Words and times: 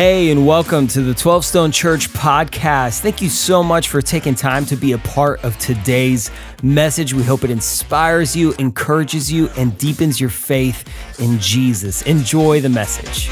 Hey, 0.00 0.30
and 0.30 0.46
welcome 0.46 0.86
to 0.86 1.00
the 1.02 1.12
12 1.12 1.44
Stone 1.44 1.72
Church 1.72 2.08
podcast. 2.10 3.00
Thank 3.00 3.20
you 3.20 3.28
so 3.28 3.64
much 3.64 3.88
for 3.88 4.00
taking 4.00 4.36
time 4.36 4.64
to 4.66 4.76
be 4.76 4.92
a 4.92 4.98
part 4.98 5.42
of 5.42 5.58
today's 5.58 6.30
message. 6.62 7.14
We 7.14 7.24
hope 7.24 7.42
it 7.42 7.50
inspires 7.50 8.36
you, 8.36 8.52
encourages 8.60 9.32
you, 9.32 9.48
and 9.56 9.76
deepens 9.76 10.20
your 10.20 10.30
faith 10.30 10.88
in 11.18 11.40
Jesus. 11.40 12.02
Enjoy 12.02 12.60
the 12.60 12.68
message. 12.68 13.28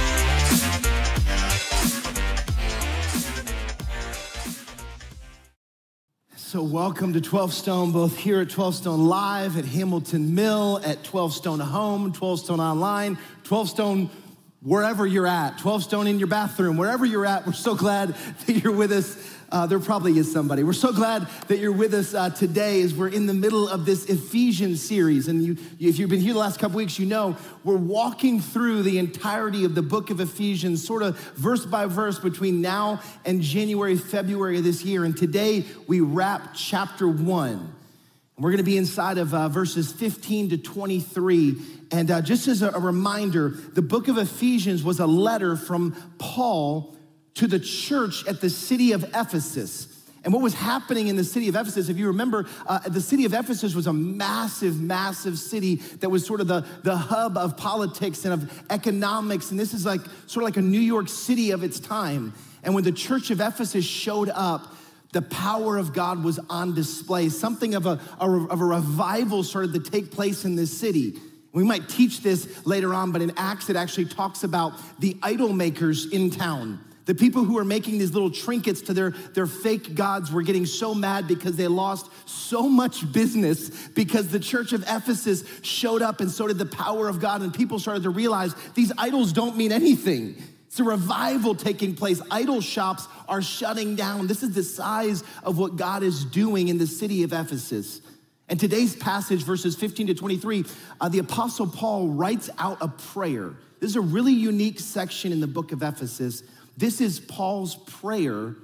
So, 6.35 6.65
welcome 6.65 7.13
to 7.13 7.21
12 7.21 7.53
Stone, 7.53 7.93
both 7.93 8.17
here 8.17 8.41
at 8.41 8.51
12 8.51 8.75
Stone 8.75 9.07
Live, 9.07 9.57
at 9.57 9.67
Hamilton 9.67 10.35
Mill, 10.35 10.81
at 10.85 11.05
12 11.05 11.33
Stone 11.33 11.61
Home, 11.61 12.13
12 12.13 12.41
Stone 12.41 12.59
Online, 12.59 13.17
12 13.45 13.69
Stone 13.69 14.11
wherever 14.67 15.07
you're 15.07 15.29
at, 15.29 15.59
12 15.59 15.85
stone 15.85 16.09
in 16.09 16.19
your 16.19 16.27
bathroom, 16.27 16.77
wherever 16.77 17.07
you're 17.07 17.25
at, 17.25 17.47
we're 17.47 17.53
so 17.53 17.77
glad 17.77 18.09
that 18.47 18.53
you're 18.53 18.75
with 18.75 18.93
us. 18.93 19.33
Uh, 19.49 19.65
there 19.65 19.79
probably 19.79 20.19
is 20.19 20.31
somebody. 20.31 20.65
We're 20.65 20.73
so 20.73 20.93
glad 20.93 21.29
that 21.47 21.59
you're 21.59 21.71
with 21.71 21.95
us 21.95 22.15
uh, 22.15 22.31
today 22.31 22.83
as 22.83 22.93
we're 22.93 23.07
in 23.07 23.27
the 23.27 23.33
middle 23.33 23.69
of 23.69 23.87
this 23.87 24.07
Ephesians 24.07 24.83
series. 24.83 25.29
And 25.29 25.41
you, 25.41 25.57
if 25.79 26.01
you've 26.01 26.11
been 26.11 26.19
here 26.19 26.33
the 26.33 26.41
last 26.41 26.59
couple 26.59 26.79
weeks, 26.79 26.99
you 26.99 27.07
know 27.07 27.37
we're 27.63 27.77
walking 27.77 28.41
through 28.41 28.83
the 28.83 28.99
entirety 28.99 29.65
of 29.65 29.77
the 29.77 29.83
book 29.83 30.11
of 30.11 30.19
Ephesians, 30.19 30.85
sort 30.85 31.05
of 31.05 31.17
verse 31.37 31.65
by 31.65 31.87
verse 31.87 32.19
between 32.19 32.61
now 32.61 33.01
and 33.25 33.41
January, 33.41 33.97
February 33.97 34.59
of 34.59 34.65
this 34.65 34.85
year. 34.85 35.05
And 35.05 35.17
today 35.17 35.65
we 35.87 36.01
wrap 36.01 36.55
chapter 36.57 37.07
one. 37.07 37.73
And 38.37 38.45
We're 38.45 38.51
going 38.51 38.59
to 38.59 38.65
be 38.65 38.77
inside 38.77 39.17
of 39.19 39.33
uh, 39.33 39.49
verses 39.49 39.93
15 39.93 40.51
to 40.51 40.59
23. 40.59 41.57
And 41.91 42.11
uh, 42.11 42.21
just 42.21 42.49
as 42.49 42.63
a, 42.63 42.71
a 42.71 42.81
reminder, 42.81 43.51
the 43.51 43.83
book 43.83 44.09
of 44.09 44.19
Ephesians 44.19 44.83
was 44.83 44.99
a 44.99 45.07
letter 45.07 45.57
from 45.57 45.95
Paul 46.19 46.97
to 47.35 47.47
the 47.47 47.61
church 47.61 48.27
at 48.27 48.41
the 48.41 48.51
city 48.51 48.93
of 48.93 49.05
Ephesus. 49.15 49.93
And 50.25 50.33
what 50.33 50.43
was 50.43 50.55
happening 50.55 51.07
in 51.07 51.15
the 51.15 51.23
city 51.23 51.49
of 51.49 51.55
Ephesus, 51.55 51.89
if 51.89 51.97
you 51.97 52.09
remember, 52.09 52.47
uh, 52.67 52.81
the 52.81 53.01
city 53.01 53.27
of 53.27 53.33
Ephesus 53.33 53.77
was 53.77 53.87
a 53.87 53.93
massive, 53.93 54.81
massive 54.81 55.39
city 55.39 55.77
that 56.01 56.09
was 56.09 56.27
sort 56.27 56.41
of 56.41 56.49
the, 56.49 56.67
the 56.83 56.97
hub 56.97 57.37
of 57.37 57.57
politics 57.57 58.25
and 58.25 58.35
of 58.35 58.65
economics. 58.69 59.53
And 59.53 59.61
this 59.61 59.73
is 59.73 59.87
like 59.87 60.01
sort 60.27 60.43
of 60.43 60.49
like 60.49 60.57
a 60.57 60.63
New 60.63 60.81
York 60.81 61.09
City 61.09 61.53
of 61.53 61.63
its 61.63 61.79
time. 61.79 62.35
And 62.65 62.75
when 62.75 62.83
the 62.83 62.91
church 62.91 63.31
of 63.31 63.41
Ephesus 63.41 63.85
showed 63.85 64.29
up, 64.31 64.75
the 65.13 65.23
power 65.23 65.77
of 65.77 65.93
God 65.93 66.25
was 66.25 66.41
on 66.51 66.75
display. 66.75 67.29
Something 67.29 67.77
of 67.77 67.87
a, 67.87 68.01
of 68.19 68.61
a 68.61 68.65
revival 68.65 69.45
started 69.45 69.75
to 69.75 69.91
take 69.91 70.11
place 70.11 70.45
in 70.45 70.57
this 70.57 70.77
city. 70.77 71.21
We 71.57 71.65
might 71.65 71.89
teach 71.89 72.21
this 72.21 72.67
later 72.67 72.93
on, 72.93 73.13
but 73.13 73.23
in 73.23 73.33
Acts, 73.39 73.71
it 73.71 73.77
actually 73.77 74.05
talks 74.05 74.45
about 74.45 74.75
the 74.99 75.17
idol 75.23 75.55
makers 75.55 76.05
in 76.13 76.31
town. 76.31 76.79
The 77.07 77.15
people 77.15 77.45
who 77.45 77.57
are 77.57 77.65
making 77.65 77.97
these 77.97 78.13
little 78.13 78.31
trinkets 78.31 78.83
to 78.83 78.93
their, 78.93 79.13
their 79.33 79.47
fake 79.47 79.95
gods 79.95 80.31
were 80.31 80.43
getting 80.43 80.67
so 80.67 80.95
mad 80.95 81.27
because 81.27 81.57
they 81.57 81.67
lost 81.67 82.11
so 82.29 82.69
much 82.69 83.11
business 83.11 83.71
because 83.89 84.29
the 84.29 84.39
church 84.39 84.75
of 84.75 84.83
Ephesus 84.83 85.45
showed 85.63 86.03
up 86.03 86.21
and 86.21 86.31
so 86.31 86.47
did 86.47 86.59
the 86.59 86.67
power 86.67 87.09
of 87.09 87.21
God, 87.21 87.41
and 87.41 87.55
people 87.55 87.79
started 87.79 88.03
to 88.03 88.11
realize 88.11 88.55
these 88.75 88.93
idols 88.99 89.33
don't 89.33 89.57
mean 89.57 89.73
anything. 89.73 90.37
It's 90.67 90.79
a 90.79 90.85
revival 90.85 91.55
taking 91.55 91.95
place. 91.95 92.21
Idol 92.31 92.61
shops 92.61 93.09
are 93.31 93.41
shutting 93.41 93.97
down. 93.97 94.27
This 94.27 94.43
is 94.43 94.55
the 94.55 94.63
size 94.63 95.25
of 95.43 95.57
what 95.57 95.77
God 95.77 96.03
is 96.03 96.27
doing 96.27 96.69
in 96.69 96.77
the 96.77 96.87
city 96.87 97.23
of 97.23 97.33
Ephesus. 97.33 98.03
And 98.49 98.61
today's 98.61 98.95
passage, 98.95 99.43
verses 99.43 99.75
15 99.75 100.09
to 100.09 100.15
23, 100.15 100.65
uh, 101.01 101.09
the 101.09 101.19
Apostle 101.19 101.67
Paul 101.67 102.09
writes 102.09 102.49
out 102.59 102.79
a 102.81 102.89
prayer. 102.89 103.55
This 103.81 103.91
is 103.91 103.97
a 103.97 104.01
really 104.01 104.33
unique 104.33 104.79
section 104.79 105.33
in 105.33 105.41
the 105.41 105.47
book 105.47 105.73
of 105.73 105.83
Ephesus. 105.83 106.43
This 106.77 107.01
is 107.01 107.19
Paul's 107.19 107.75
prayer 107.75 108.55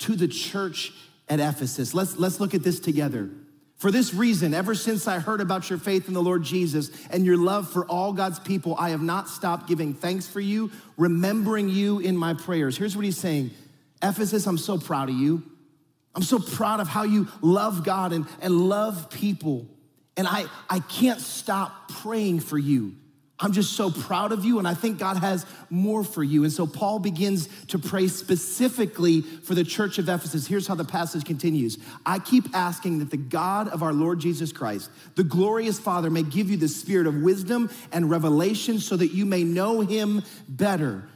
to 0.00 0.16
the 0.16 0.28
church 0.28 0.92
at 1.28 1.40
Ephesus. 1.40 1.94
Let's, 1.94 2.16
let's 2.16 2.40
look 2.40 2.54
at 2.54 2.62
this 2.62 2.78
together. 2.78 3.30
For 3.78 3.90
this 3.90 4.14
reason, 4.14 4.54
ever 4.54 4.74
since 4.74 5.06
I 5.06 5.18
heard 5.18 5.40
about 5.40 5.68
your 5.68 5.78
faith 5.78 6.08
in 6.08 6.14
the 6.14 6.22
Lord 6.22 6.42
Jesus 6.42 6.90
and 7.10 7.26
your 7.26 7.36
love 7.36 7.70
for 7.70 7.84
all 7.86 8.12
God's 8.12 8.38
people, 8.38 8.74
I 8.78 8.90
have 8.90 9.02
not 9.02 9.28
stopped 9.28 9.68
giving 9.68 9.92
thanks 9.92 10.26
for 10.26 10.40
you, 10.40 10.70
remembering 10.96 11.68
you 11.68 11.98
in 11.98 12.16
my 12.16 12.32
prayers. 12.34 12.78
Here's 12.78 12.96
what 12.96 13.04
he's 13.04 13.18
saying 13.18 13.50
Ephesus, 14.02 14.46
I'm 14.46 14.58
so 14.58 14.78
proud 14.78 15.08
of 15.08 15.16
you. 15.16 15.42
I'm 16.16 16.22
so 16.22 16.38
proud 16.38 16.80
of 16.80 16.88
how 16.88 17.02
you 17.02 17.28
love 17.42 17.84
God 17.84 18.12
and, 18.12 18.26
and 18.40 18.68
love 18.68 19.10
people. 19.10 19.68
And 20.16 20.26
I, 20.26 20.46
I 20.68 20.80
can't 20.80 21.20
stop 21.20 21.90
praying 21.90 22.40
for 22.40 22.56
you. 22.56 22.94
I'm 23.38 23.52
just 23.52 23.74
so 23.74 23.90
proud 23.90 24.32
of 24.32 24.46
you, 24.46 24.58
and 24.58 24.66
I 24.66 24.72
think 24.72 24.98
God 24.98 25.18
has 25.18 25.44
more 25.68 26.02
for 26.02 26.24
you. 26.24 26.44
And 26.44 26.52
so 26.52 26.66
Paul 26.66 26.98
begins 27.00 27.48
to 27.66 27.78
pray 27.78 28.08
specifically 28.08 29.20
for 29.20 29.54
the 29.54 29.62
church 29.62 29.98
of 29.98 30.08
Ephesus. 30.08 30.46
Here's 30.46 30.66
how 30.66 30.74
the 30.74 30.86
passage 30.86 31.26
continues 31.26 31.76
I 32.06 32.18
keep 32.18 32.46
asking 32.54 33.00
that 33.00 33.10
the 33.10 33.18
God 33.18 33.68
of 33.68 33.82
our 33.82 33.92
Lord 33.92 34.20
Jesus 34.20 34.52
Christ, 34.52 34.90
the 35.16 35.24
glorious 35.24 35.78
Father, 35.78 36.08
may 36.08 36.22
give 36.22 36.50
you 36.50 36.56
the 36.56 36.68
spirit 36.68 37.06
of 37.06 37.16
wisdom 37.16 37.68
and 37.92 38.08
revelation 38.08 38.78
so 38.78 38.96
that 38.96 39.08
you 39.08 39.26
may 39.26 39.44
know 39.44 39.80
him 39.80 40.22
better. 40.48 41.06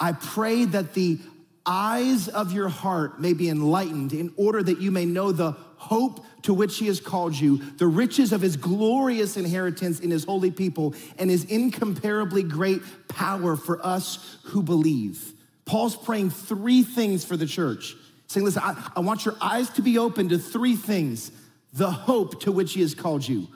I 0.00 0.12
pray 0.12 0.64
that 0.64 0.94
the 0.94 1.20
eyes 1.66 2.28
of 2.28 2.52
your 2.52 2.68
heart 2.68 3.20
may 3.20 3.32
be 3.32 3.48
enlightened 3.48 4.12
in 4.12 4.32
order 4.36 4.62
that 4.62 4.80
you 4.80 4.90
may 4.90 5.04
know 5.04 5.32
the 5.32 5.52
hope 5.76 6.24
to 6.42 6.54
which 6.54 6.78
he 6.78 6.86
has 6.86 7.00
called 7.00 7.34
you, 7.34 7.58
the 7.76 7.86
riches 7.86 8.32
of 8.32 8.40
his 8.40 8.56
glorious 8.56 9.36
inheritance 9.36 10.00
in 10.00 10.10
his 10.10 10.24
holy 10.24 10.50
people, 10.50 10.94
and 11.18 11.30
his 11.30 11.44
incomparably 11.44 12.42
great 12.42 12.82
power 13.08 13.56
for 13.56 13.84
us 13.84 14.38
who 14.44 14.62
believe. 14.62 15.32
Paul's 15.64 15.96
praying 15.96 16.30
three 16.30 16.82
things 16.82 17.24
for 17.24 17.36
the 17.36 17.46
church, 17.46 17.94
saying, 18.26 18.44
Listen, 18.44 18.62
I, 18.64 18.90
I 18.96 19.00
want 19.00 19.24
your 19.24 19.36
eyes 19.40 19.70
to 19.70 19.82
be 19.82 19.98
open 19.98 20.28
to 20.30 20.38
three 20.38 20.76
things 20.76 21.30
the 21.72 21.90
hope 21.90 22.40
to 22.42 22.52
which 22.52 22.72
he 22.72 22.80
has 22.80 22.94
called 22.94 23.26
you. 23.26 23.46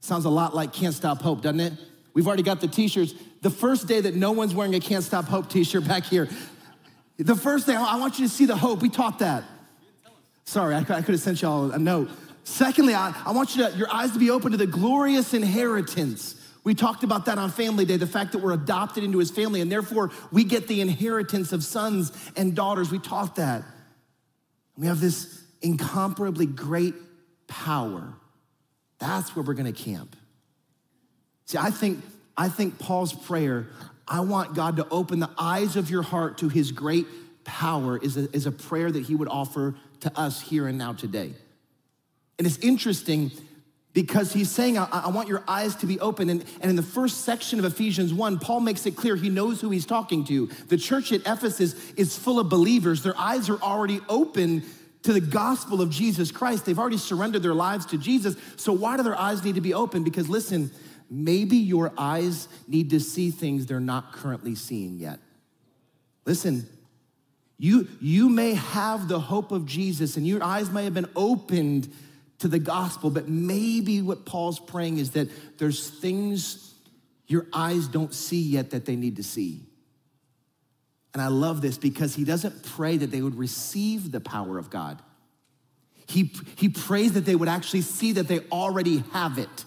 Sounds 0.00 0.24
a 0.24 0.30
lot 0.30 0.54
like 0.54 0.72
Can't 0.72 0.94
Stop 0.94 1.22
Hope, 1.22 1.42
doesn't 1.42 1.60
it? 1.60 1.72
We've 2.14 2.26
already 2.26 2.42
got 2.42 2.60
the 2.60 2.68
t 2.68 2.88
shirts. 2.88 3.14
The 3.40 3.50
first 3.50 3.86
day 3.86 4.00
that 4.00 4.14
no 4.14 4.32
one's 4.32 4.54
wearing 4.54 4.74
a 4.74 4.80
Can't 4.80 5.04
Stop 5.04 5.24
Hope 5.24 5.48
t 5.48 5.64
shirt 5.64 5.86
back 5.86 6.04
here, 6.04 6.28
the 7.18 7.36
first 7.36 7.66
thing, 7.66 7.76
I 7.76 7.96
want 7.98 8.18
you 8.18 8.26
to 8.26 8.32
see 8.32 8.46
the 8.46 8.56
hope. 8.56 8.82
We 8.82 8.88
taught 8.88 9.20
that. 9.20 9.44
Sorry, 10.44 10.74
I, 10.74 10.80
I 10.80 10.82
could 10.82 11.08
have 11.08 11.20
sent 11.20 11.42
y'all 11.42 11.70
a 11.70 11.78
note. 11.78 12.10
Secondly, 12.44 12.94
I, 12.94 13.14
I 13.24 13.32
want 13.32 13.54
you 13.54 13.68
to, 13.68 13.76
your 13.76 13.92
eyes 13.92 14.12
to 14.12 14.18
be 14.18 14.30
open 14.30 14.50
to 14.52 14.56
the 14.56 14.66
glorious 14.66 15.32
inheritance. 15.34 16.34
We 16.64 16.74
talked 16.74 17.04
about 17.04 17.26
that 17.26 17.38
on 17.38 17.50
Family 17.50 17.84
Day, 17.84 17.96
the 17.96 18.06
fact 18.06 18.32
that 18.32 18.38
we're 18.38 18.52
adopted 18.52 19.04
into 19.04 19.18
his 19.18 19.30
family 19.30 19.60
and 19.60 19.70
therefore 19.70 20.10
we 20.30 20.44
get 20.44 20.68
the 20.68 20.80
inheritance 20.80 21.52
of 21.52 21.64
sons 21.64 22.12
and 22.36 22.54
daughters. 22.54 22.90
We 22.90 22.98
taught 22.98 23.36
that. 23.36 23.62
We 24.76 24.86
have 24.86 25.00
this 25.00 25.42
incomparably 25.60 26.46
great 26.46 26.94
power. 27.46 28.14
That's 28.98 29.34
where 29.34 29.44
we're 29.44 29.54
gonna 29.54 29.72
camp. 29.72 30.16
See, 31.46 31.58
I 31.58 31.70
think, 31.70 32.02
I 32.36 32.48
think 32.48 32.78
Paul's 32.78 33.12
prayer, 33.12 33.66
I 34.12 34.20
want 34.20 34.54
God 34.54 34.76
to 34.76 34.86
open 34.90 35.20
the 35.20 35.30
eyes 35.38 35.74
of 35.76 35.88
your 35.88 36.02
heart 36.02 36.38
to 36.38 36.50
his 36.50 36.70
great 36.70 37.06
power, 37.44 37.96
is 37.96 38.18
a, 38.18 38.30
is 38.36 38.44
a 38.44 38.52
prayer 38.52 38.92
that 38.92 39.06
he 39.06 39.14
would 39.14 39.28
offer 39.28 39.74
to 40.00 40.12
us 40.18 40.38
here 40.38 40.68
and 40.68 40.76
now 40.76 40.92
today. 40.92 41.32
And 42.36 42.46
it's 42.46 42.58
interesting 42.58 43.30
because 43.94 44.30
he's 44.34 44.50
saying, 44.50 44.76
I, 44.76 44.84
I, 44.84 45.08
want 45.08 45.28
your 45.28 45.42
eyes 45.48 45.76
to 45.76 45.86
be 45.86 45.98
open. 45.98 46.28
And, 46.28 46.44
and 46.60 46.68
in 46.68 46.76
the 46.76 46.82
first 46.82 47.24
section 47.24 47.58
of 47.58 47.64
Ephesians 47.64 48.12
1, 48.12 48.38
Paul 48.38 48.60
makes 48.60 48.84
it 48.84 48.96
clear 48.96 49.16
he 49.16 49.30
knows 49.30 49.62
who 49.62 49.70
he's 49.70 49.86
talking 49.86 50.24
to. 50.26 50.46
The 50.68 50.76
church 50.76 51.10
at 51.12 51.22
Ephesus 51.22 51.74
is 51.92 52.14
full 52.14 52.38
of 52.38 52.50
believers, 52.50 53.02
their 53.02 53.16
eyes 53.18 53.48
are 53.48 53.60
already 53.62 54.00
open 54.10 54.62
to 55.04 55.14
the 55.14 55.20
gospel 55.20 55.80
of 55.80 55.88
Jesus 55.88 56.30
Christ. 56.30 56.66
They've 56.66 56.78
already 56.78 56.98
surrendered 56.98 57.42
their 57.42 57.54
lives 57.54 57.86
to 57.86 57.98
Jesus. 57.98 58.36
So, 58.56 58.74
why 58.74 58.98
do 58.98 59.02
their 59.02 59.18
eyes 59.18 59.42
need 59.42 59.54
to 59.54 59.62
be 59.62 59.72
open? 59.72 60.04
Because 60.04 60.28
listen, 60.28 60.70
maybe 61.12 61.58
your 61.58 61.92
eyes 61.98 62.48
need 62.66 62.90
to 62.90 62.98
see 62.98 63.30
things 63.30 63.66
they're 63.66 63.80
not 63.80 64.14
currently 64.14 64.54
seeing 64.54 64.98
yet. 64.98 65.20
Listen, 66.24 66.66
you, 67.58 67.86
you 68.00 68.30
may 68.30 68.54
have 68.54 69.08
the 69.08 69.20
hope 69.20 69.52
of 69.52 69.66
Jesus 69.66 70.16
and 70.16 70.26
your 70.26 70.42
eyes 70.42 70.70
may 70.70 70.84
have 70.84 70.94
been 70.94 71.10
opened 71.14 71.92
to 72.38 72.48
the 72.48 72.58
gospel, 72.58 73.10
but 73.10 73.28
maybe 73.28 74.00
what 74.00 74.24
Paul's 74.24 74.58
praying 74.58 74.98
is 74.98 75.10
that 75.10 75.28
there's 75.58 75.90
things 75.90 76.74
your 77.26 77.46
eyes 77.52 77.86
don't 77.88 78.14
see 78.14 78.40
yet 78.40 78.70
that 78.70 78.86
they 78.86 78.96
need 78.96 79.16
to 79.16 79.22
see. 79.22 79.60
And 81.12 81.20
I 81.22 81.26
love 81.26 81.60
this 81.60 81.76
because 81.76 82.14
he 82.14 82.24
doesn't 82.24 82.64
pray 82.64 82.96
that 82.96 83.10
they 83.10 83.20
would 83.20 83.36
receive 83.36 84.12
the 84.12 84.20
power 84.20 84.56
of 84.56 84.70
God. 84.70 85.00
He, 86.06 86.32
he 86.56 86.70
prays 86.70 87.12
that 87.12 87.26
they 87.26 87.36
would 87.36 87.48
actually 87.48 87.82
see 87.82 88.12
that 88.12 88.28
they 88.28 88.40
already 88.50 89.04
have 89.12 89.38
it. 89.38 89.64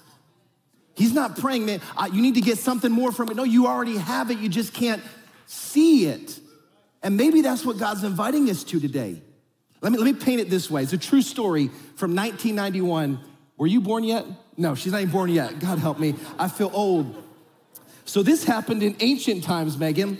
He's 0.95 1.13
not 1.13 1.37
praying, 1.37 1.65
man, 1.65 1.81
uh, 1.97 2.09
you 2.11 2.21
need 2.21 2.35
to 2.35 2.41
get 2.41 2.57
something 2.57 2.91
more 2.91 3.11
from 3.11 3.29
it. 3.29 3.35
No, 3.35 3.43
you 3.43 3.67
already 3.67 3.97
have 3.97 4.31
it, 4.31 4.39
you 4.39 4.49
just 4.49 4.73
can't 4.73 5.03
see 5.45 6.05
it. 6.05 6.39
And 7.03 7.17
maybe 7.17 7.41
that's 7.41 7.65
what 7.65 7.77
God's 7.77 8.03
inviting 8.03 8.49
us 8.49 8.63
to 8.65 8.79
today. 8.79 9.21
Let 9.81 9.91
me, 9.91 9.97
let 9.97 10.05
me 10.05 10.13
paint 10.13 10.41
it 10.41 10.49
this 10.49 10.71
way. 10.71 10.83
It's 10.83 10.93
a 10.93 10.97
true 10.97 11.21
story 11.21 11.67
from 11.95 12.15
1991. 12.15 13.19
Were 13.57 13.67
you 13.67 13.81
born 13.81 14.03
yet? 14.03 14.25
No, 14.57 14.73
she's 14.73 14.91
not 14.91 15.01
even 15.01 15.11
born 15.11 15.29
yet. 15.29 15.59
God 15.59 15.79
help 15.79 15.99
me. 15.99 16.15
I 16.39 16.47
feel 16.47 16.71
old. 16.73 17.21
So 18.05 18.23
this 18.23 18.43
happened 18.43 18.83
in 18.83 18.95
ancient 18.99 19.43
times, 19.43 19.77
Megan. 19.77 20.17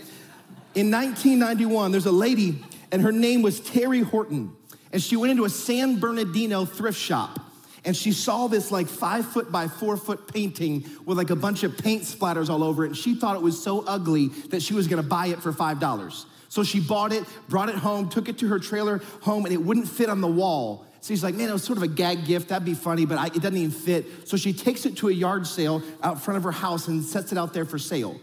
In 0.74 0.90
1991, 0.90 1.90
there's 1.90 2.06
a 2.06 2.12
lady, 2.12 2.62
and 2.92 3.00
her 3.00 3.12
name 3.12 3.42
was 3.42 3.60
Teri 3.60 4.02
Horton, 4.02 4.54
and 4.92 5.02
she 5.02 5.16
went 5.16 5.30
into 5.30 5.44
a 5.46 5.50
San 5.50 5.98
Bernardino 5.98 6.66
thrift 6.66 6.98
shop. 6.98 7.40
And 7.86 7.96
she 7.96 8.12
saw 8.12 8.48
this 8.48 8.72
like 8.72 8.88
five 8.88 9.24
foot 9.24 9.52
by 9.52 9.68
four 9.68 9.96
foot 9.96 10.30
painting 10.30 10.84
with 11.04 11.16
like 11.16 11.30
a 11.30 11.36
bunch 11.36 11.62
of 11.62 11.78
paint 11.78 12.02
splatters 12.02 12.50
all 12.50 12.64
over 12.64 12.84
it. 12.84 12.88
And 12.88 12.96
she 12.96 13.14
thought 13.14 13.36
it 13.36 13.42
was 13.42 13.62
so 13.62 13.84
ugly 13.86 14.26
that 14.50 14.60
she 14.60 14.74
was 14.74 14.88
gonna 14.88 15.04
buy 15.04 15.28
it 15.28 15.40
for 15.40 15.52
$5. 15.52 16.24
So 16.48 16.64
she 16.64 16.80
bought 16.80 17.12
it, 17.12 17.24
brought 17.48 17.68
it 17.68 17.76
home, 17.76 18.08
took 18.08 18.28
it 18.28 18.38
to 18.38 18.48
her 18.48 18.58
trailer 18.58 19.00
home, 19.22 19.44
and 19.44 19.54
it 19.54 19.62
wouldn't 19.62 19.88
fit 19.88 20.10
on 20.10 20.20
the 20.20 20.28
wall. 20.28 20.84
So 21.00 21.10
he's 21.10 21.22
like, 21.22 21.36
man, 21.36 21.48
it 21.48 21.52
was 21.52 21.62
sort 21.62 21.76
of 21.76 21.84
a 21.84 21.88
gag 21.88 22.24
gift. 22.24 22.48
That'd 22.48 22.64
be 22.64 22.74
funny, 22.74 23.06
but 23.06 23.18
I, 23.18 23.26
it 23.26 23.34
doesn't 23.34 23.56
even 23.56 23.70
fit. 23.70 24.28
So 24.28 24.36
she 24.36 24.52
takes 24.52 24.84
it 24.84 24.96
to 24.98 25.08
a 25.08 25.12
yard 25.12 25.46
sale 25.46 25.80
out 26.02 26.20
front 26.20 26.38
of 26.38 26.42
her 26.42 26.50
house 26.50 26.88
and 26.88 27.04
sets 27.04 27.30
it 27.30 27.38
out 27.38 27.54
there 27.54 27.64
for 27.64 27.78
sale. 27.78 28.20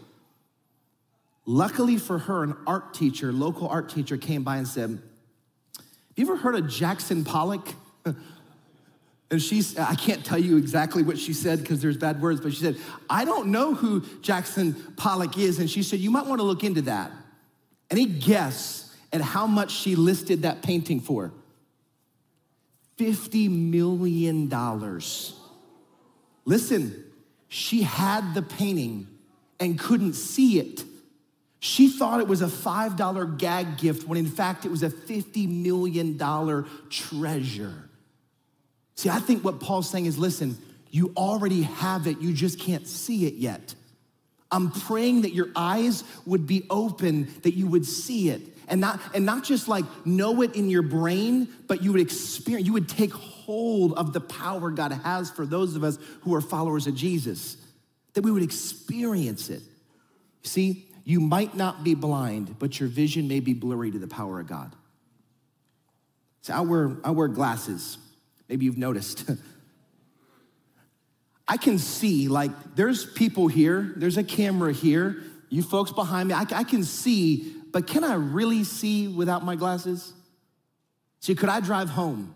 Luckily 1.46 1.96
for 1.96 2.18
her, 2.18 2.42
an 2.42 2.54
art 2.66 2.92
teacher, 2.92 3.32
local 3.32 3.68
art 3.68 3.88
teacher, 3.88 4.18
came 4.18 4.42
by 4.42 4.58
and 4.58 4.68
said, 4.68 4.90
Have 4.90 5.82
you 6.16 6.24
ever 6.26 6.36
heard 6.36 6.54
of 6.54 6.68
Jackson 6.68 7.24
Pollock? 7.24 7.66
And 9.30 9.40
she's, 9.40 9.78
I 9.78 9.94
can't 9.94 10.24
tell 10.24 10.38
you 10.38 10.56
exactly 10.56 11.02
what 11.02 11.18
she 11.18 11.32
said 11.32 11.60
because 11.60 11.80
there's 11.80 11.96
bad 11.96 12.20
words, 12.20 12.40
but 12.40 12.52
she 12.52 12.60
said, 12.60 12.76
I 13.08 13.24
don't 13.24 13.48
know 13.48 13.74
who 13.74 14.04
Jackson 14.20 14.74
Pollock 14.96 15.38
is. 15.38 15.58
And 15.58 15.68
she 15.68 15.82
said, 15.82 15.98
You 15.98 16.10
might 16.10 16.26
want 16.26 16.40
to 16.40 16.44
look 16.44 16.62
into 16.62 16.82
that. 16.82 17.10
Any 17.90 18.06
guess 18.06 18.94
at 19.12 19.20
how 19.20 19.46
much 19.46 19.70
she 19.70 19.96
listed 19.96 20.42
that 20.42 20.62
painting 20.62 21.00
for? 21.00 21.32
$50 22.98 23.50
million. 23.50 24.48
Listen, 26.44 27.04
she 27.48 27.82
had 27.82 28.34
the 28.34 28.42
painting 28.42 29.08
and 29.58 29.78
couldn't 29.78 30.14
see 30.14 30.58
it. 30.58 30.84
She 31.60 31.88
thought 31.88 32.20
it 32.20 32.28
was 32.28 32.42
a 32.42 32.46
$5 32.46 33.38
gag 33.38 33.78
gift 33.78 34.06
when 34.06 34.18
in 34.18 34.26
fact 34.26 34.64
it 34.64 34.70
was 34.70 34.82
a 34.82 34.90
$50 34.90 35.48
million 35.48 36.18
treasure. 36.90 37.88
See, 38.96 39.08
I 39.08 39.18
think 39.18 39.44
what 39.44 39.60
Paul's 39.60 39.90
saying 39.90 40.06
is 40.06 40.18
listen, 40.18 40.56
you 40.90 41.12
already 41.16 41.62
have 41.62 42.06
it, 42.06 42.20
you 42.20 42.32
just 42.32 42.58
can't 42.60 42.86
see 42.86 43.26
it 43.26 43.34
yet. 43.34 43.74
I'm 44.50 44.70
praying 44.70 45.22
that 45.22 45.34
your 45.34 45.48
eyes 45.56 46.04
would 46.26 46.46
be 46.46 46.64
open, 46.70 47.28
that 47.42 47.54
you 47.54 47.66
would 47.66 47.84
see 47.84 48.30
it. 48.30 48.42
And 48.68 48.80
not, 48.80 49.00
and 49.12 49.26
not 49.26 49.44
just 49.44 49.68
like 49.68 49.84
know 50.06 50.40
it 50.42 50.54
in 50.54 50.70
your 50.70 50.82
brain, 50.82 51.48
but 51.66 51.82
you 51.82 51.92
would 51.92 52.00
experience, 52.00 52.66
you 52.66 52.72
would 52.72 52.88
take 52.88 53.12
hold 53.12 53.94
of 53.94 54.12
the 54.12 54.20
power 54.20 54.70
God 54.70 54.92
has 54.92 55.30
for 55.30 55.44
those 55.44 55.74
of 55.76 55.84
us 55.84 55.98
who 56.22 56.34
are 56.34 56.40
followers 56.40 56.86
of 56.86 56.94
Jesus, 56.94 57.56
that 58.14 58.22
we 58.22 58.30
would 58.30 58.44
experience 58.44 59.50
it. 59.50 59.62
See, 60.44 60.86
you 61.04 61.20
might 61.20 61.54
not 61.54 61.84
be 61.84 61.94
blind, 61.94 62.58
but 62.58 62.78
your 62.80 62.88
vision 62.88 63.28
may 63.28 63.40
be 63.40 63.52
blurry 63.52 63.90
to 63.90 63.98
the 63.98 64.08
power 64.08 64.40
of 64.40 64.46
God. 64.46 64.74
So 66.42 66.54
I 66.54 66.60
wear, 66.60 66.96
I 67.02 67.10
wear 67.10 67.28
glasses. 67.28 67.98
Maybe 68.48 68.66
you've 68.66 68.78
noticed. 68.78 69.24
I 71.48 71.56
can 71.56 71.78
see, 71.78 72.28
like, 72.28 72.50
there's 72.74 73.04
people 73.04 73.48
here, 73.48 73.92
there's 73.96 74.16
a 74.16 74.24
camera 74.24 74.72
here, 74.72 75.22
you 75.50 75.62
folks 75.62 75.92
behind 75.92 76.28
me, 76.28 76.34
I, 76.34 76.46
I, 76.50 76.64
can 76.64 76.82
see, 76.84 77.54
but 77.70 77.86
can 77.86 78.02
I 78.02 78.14
really 78.14 78.64
see 78.64 79.08
without 79.08 79.44
my 79.44 79.54
glasses? 79.54 80.14
See, 81.20 81.34
could 81.34 81.50
I 81.50 81.60
drive 81.60 81.90
home 81.90 82.34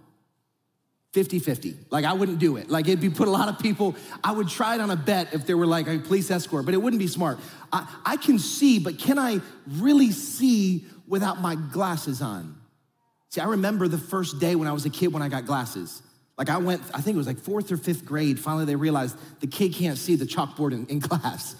50 1.14 1.38
50? 1.38 1.74
Like, 1.90 2.04
I 2.04 2.12
wouldn't 2.12 2.38
do 2.38 2.58
it. 2.58 2.68
Like, 2.70 2.86
it'd 2.86 3.00
be 3.00 3.08
put 3.08 3.28
a 3.28 3.30
lot 3.30 3.48
of 3.48 3.58
people, 3.58 3.96
I 4.22 4.32
would 4.32 4.48
try 4.48 4.74
it 4.74 4.80
on 4.82 4.90
a 4.90 4.96
bet 4.96 5.32
if 5.32 5.46
there 5.46 5.56
were 5.56 5.66
like 5.66 5.88
a 5.88 5.98
police 5.98 6.30
escort, 6.30 6.66
but 6.66 6.74
it 6.74 6.78
wouldn't 6.78 7.00
be 7.00 7.06
smart. 7.06 7.38
I, 7.72 7.88
I 8.04 8.16
can 8.18 8.38
see, 8.38 8.78
but 8.78 8.98
can 8.98 9.18
I 9.18 9.40
really 9.66 10.10
see 10.10 10.84
without 11.06 11.40
my 11.40 11.54
glasses 11.54 12.20
on? 12.20 12.57
See, 13.30 13.40
I 13.40 13.46
remember 13.46 13.88
the 13.88 13.98
first 13.98 14.40
day 14.40 14.54
when 14.54 14.68
I 14.68 14.72
was 14.72 14.86
a 14.86 14.90
kid 14.90 15.12
when 15.12 15.22
I 15.22 15.28
got 15.28 15.44
glasses. 15.44 16.02
Like 16.38 16.48
I 16.48 16.58
went, 16.58 16.82
I 16.94 17.00
think 17.00 17.14
it 17.14 17.18
was 17.18 17.26
like 17.26 17.38
fourth 17.38 17.70
or 17.72 17.76
fifth 17.76 18.04
grade, 18.04 18.38
finally 18.38 18.64
they 18.64 18.76
realized 18.76 19.16
the 19.40 19.46
kid 19.46 19.74
can't 19.74 19.98
see 19.98 20.14
the 20.14 20.24
chalkboard 20.24 20.72
in, 20.72 20.86
in 20.86 21.00
class. 21.02 21.56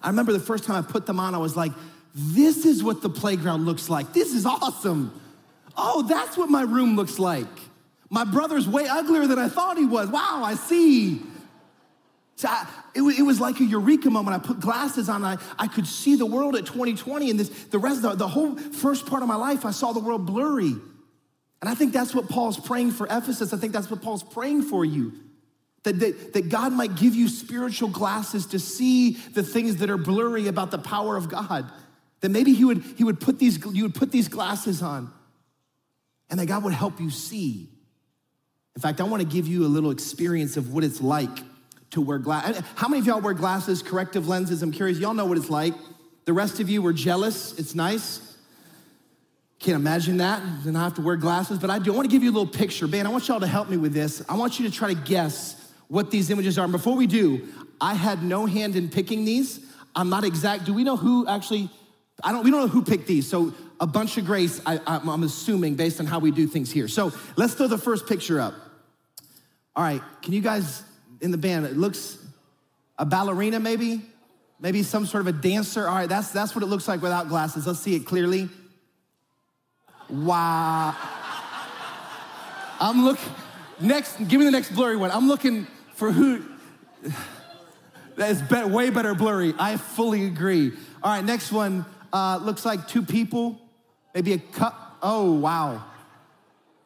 I 0.00 0.08
remember 0.08 0.32
the 0.32 0.40
first 0.40 0.64
time 0.64 0.76
I 0.76 0.86
put 0.86 1.06
them 1.06 1.20
on, 1.20 1.34
I 1.34 1.38
was 1.38 1.56
like, 1.56 1.72
this 2.14 2.64
is 2.64 2.82
what 2.82 3.02
the 3.02 3.10
playground 3.10 3.64
looks 3.64 3.88
like. 3.88 4.12
This 4.12 4.34
is 4.34 4.46
awesome. 4.46 5.18
Oh, 5.76 6.02
that's 6.02 6.36
what 6.36 6.50
my 6.50 6.62
room 6.62 6.96
looks 6.96 7.18
like. 7.18 7.46
My 8.10 8.24
brother's 8.24 8.68
way 8.68 8.86
uglier 8.86 9.26
than 9.26 9.38
I 9.38 9.48
thought 9.48 9.78
he 9.78 9.86
was. 9.86 10.08
Wow, 10.10 10.42
I 10.44 10.54
see. 10.54 11.22
So 12.42 12.48
I, 12.48 12.66
it, 12.96 13.02
it, 13.02 13.22
was 13.22 13.38
like 13.38 13.60
a 13.60 13.64
eureka 13.64 14.10
moment. 14.10 14.34
I 14.34 14.44
put 14.44 14.58
glasses 14.58 15.08
on. 15.08 15.24
I, 15.24 15.36
I 15.60 15.68
could 15.68 15.86
see 15.86 16.16
the 16.16 16.26
world 16.26 16.56
at 16.56 16.66
2020, 16.66 17.30
and 17.30 17.38
this, 17.38 17.48
the 17.66 17.78
rest 17.78 18.02
the, 18.02 18.16
the 18.16 18.26
whole 18.26 18.56
first 18.56 19.06
part 19.06 19.22
of 19.22 19.28
my 19.28 19.36
life, 19.36 19.64
I 19.64 19.70
saw 19.70 19.92
the 19.92 20.00
world 20.00 20.26
blurry. 20.26 20.74
And 21.60 21.70
I 21.70 21.76
think 21.76 21.92
that's 21.92 22.16
what 22.16 22.28
Paul's 22.28 22.58
praying 22.58 22.90
for 22.90 23.06
Ephesus. 23.06 23.52
I 23.52 23.58
think 23.58 23.72
that's 23.72 23.88
what 23.88 24.02
Paul's 24.02 24.24
praying 24.24 24.62
for 24.62 24.84
you. 24.84 25.12
That, 25.84 26.00
that, 26.00 26.32
that 26.32 26.48
God 26.48 26.72
might 26.72 26.96
give 26.96 27.14
you 27.14 27.28
spiritual 27.28 27.88
glasses 27.88 28.46
to 28.46 28.58
see 28.58 29.12
the 29.12 29.44
things 29.44 29.76
that 29.76 29.88
are 29.88 29.96
blurry 29.96 30.48
about 30.48 30.72
the 30.72 30.78
power 30.78 31.16
of 31.16 31.28
God. 31.28 31.70
That 32.22 32.30
maybe 32.30 32.54
he 32.54 32.64
would, 32.64 32.82
he 32.96 33.04
would 33.04 33.20
put 33.20 33.38
these, 33.38 33.64
you 33.66 33.84
would 33.84 33.94
put 33.94 34.10
these 34.10 34.26
glasses 34.26 34.82
on 34.82 35.12
and 36.28 36.40
that 36.40 36.46
God 36.46 36.64
would 36.64 36.72
help 36.72 36.98
you 36.98 37.10
see. 37.10 37.68
In 38.74 38.82
fact, 38.82 39.00
I 39.00 39.04
want 39.04 39.22
to 39.22 39.28
give 39.28 39.46
you 39.46 39.64
a 39.64 39.68
little 39.68 39.92
experience 39.92 40.56
of 40.56 40.74
what 40.74 40.82
it's 40.82 41.00
like 41.00 41.38
to 41.92 42.00
wear 42.00 42.18
glasses. 42.18 42.62
How 42.74 42.88
many 42.88 43.00
of 43.00 43.06
y'all 43.06 43.20
wear 43.20 43.34
glasses, 43.34 43.82
corrective 43.82 44.28
lenses? 44.28 44.62
I'm 44.62 44.72
curious. 44.72 44.98
Y'all 44.98 45.14
know 45.14 45.26
what 45.26 45.38
it's 45.38 45.50
like. 45.50 45.74
The 46.24 46.32
rest 46.32 46.60
of 46.60 46.68
you 46.68 46.82
were 46.82 46.92
jealous. 46.92 47.58
It's 47.58 47.74
nice. 47.74 48.36
Can't 49.58 49.76
imagine 49.76 50.16
that. 50.16 50.42
Then 50.64 50.74
I 50.74 50.84
have 50.84 50.94
to 50.94 51.02
wear 51.02 51.16
glasses, 51.16 51.58
but 51.58 51.70
I 51.70 51.78
do. 51.78 51.92
I 51.92 51.96
want 51.96 52.08
to 52.08 52.12
give 52.12 52.22
you 52.22 52.30
a 52.30 52.32
little 52.32 52.46
picture. 52.46 52.88
Man, 52.88 53.06
I 53.06 53.10
want 53.10 53.28
y'all 53.28 53.40
to 53.40 53.46
help 53.46 53.68
me 53.68 53.76
with 53.76 53.92
this. 53.92 54.22
I 54.28 54.36
want 54.36 54.58
you 54.58 54.68
to 54.68 54.74
try 54.74 54.92
to 54.92 55.00
guess 55.00 55.72
what 55.88 56.10
these 56.10 56.30
images 56.30 56.58
are. 56.58 56.64
And 56.64 56.72
before 56.72 56.96
we 56.96 57.06
do, 57.06 57.46
I 57.80 57.94
had 57.94 58.22
no 58.22 58.46
hand 58.46 58.74
in 58.74 58.88
picking 58.88 59.24
these. 59.24 59.64
I'm 59.94 60.08
not 60.08 60.24
exact. 60.24 60.64
Do 60.64 60.72
we 60.72 60.84
know 60.84 60.96
who 60.96 61.28
actually? 61.28 61.68
I 62.24 62.32
don't. 62.32 62.42
We 62.42 62.50
don't 62.50 62.60
know 62.60 62.68
who 62.68 62.82
picked 62.82 63.06
these. 63.06 63.28
So 63.28 63.52
a 63.80 63.86
bunch 63.86 64.16
of 64.16 64.24
grace. 64.24 64.62
I, 64.64 64.80
I'm 64.86 65.22
assuming 65.22 65.74
based 65.74 66.00
on 66.00 66.06
how 66.06 66.20
we 66.20 66.30
do 66.30 66.46
things 66.46 66.72
here. 66.72 66.88
So 66.88 67.12
let's 67.36 67.54
throw 67.54 67.66
the 67.66 67.78
first 67.78 68.06
picture 68.06 68.40
up. 68.40 68.54
All 69.76 69.84
right. 69.84 70.00
Can 70.22 70.32
you 70.32 70.40
guys 70.40 70.82
in 71.22 71.30
the 71.30 71.38
band? 71.38 71.64
It 71.64 71.78
looks 71.78 72.18
a 72.98 73.06
ballerina, 73.06 73.58
maybe, 73.58 74.02
maybe 74.60 74.82
some 74.82 75.06
sort 75.06 75.22
of 75.22 75.28
a 75.28 75.32
dancer. 75.32 75.88
All 75.88 75.94
right. 75.94 76.08
That's 76.08 76.30
that's 76.30 76.54
what 76.54 76.62
it 76.62 76.66
looks 76.66 76.86
like 76.86 77.00
without 77.00 77.28
glasses. 77.28 77.66
Let's 77.66 77.80
see 77.80 77.94
it 77.94 78.04
clearly. 78.04 78.50
Wow. 80.10 80.94
I'm 82.78 83.04
looking, 83.04 83.32
next, 83.80 84.16
give 84.18 84.40
me 84.40 84.44
the 84.44 84.50
next 84.50 84.74
blurry 84.74 84.96
one. 84.96 85.12
I'm 85.12 85.28
looking 85.28 85.68
for 85.94 86.10
who, 86.10 86.44
that 88.16 88.30
is 88.30 88.42
be, 88.42 88.64
way 88.64 88.90
better 88.90 89.14
blurry. 89.14 89.54
I 89.56 89.76
fully 89.76 90.26
agree. 90.26 90.72
All 91.00 91.14
right, 91.14 91.24
next 91.24 91.52
one 91.52 91.86
uh, 92.12 92.40
looks 92.42 92.64
like 92.64 92.88
two 92.88 93.02
people, 93.02 93.60
maybe 94.14 94.32
a 94.32 94.38
cup. 94.38 94.98
Oh, 95.00 95.32
wow. 95.32 95.84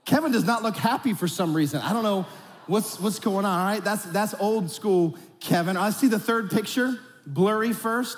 Kevin 0.04 0.32
does 0.32 0.44
not 0.44 0.62
look 0.62 0.76
happy 0.76 1.14
for 1.14 1.26
some 1.26 1.54
reason. 1.54 1.80
I 1.80 1.94
don't 1.94 2.02
know 2.02 2.26
what's, 2.66 3.00
what's 3.00 3.18
going 3.18 3.44
on. 3.44 3.60
All 3.60 3.66
right, 3.66 3.82
that's, 3.82 4.04
that's 4.04 4.34
old 4.38 4.70
school 4.70 5.16
Kevin. 5.40 5.76
I 5.76 5.90
see 5.90 6.08
the 6.08 6.18
third 6.18 6.50
picture, 6.50 6.98
blurry 7.26 7.72
first. 7.72 8.16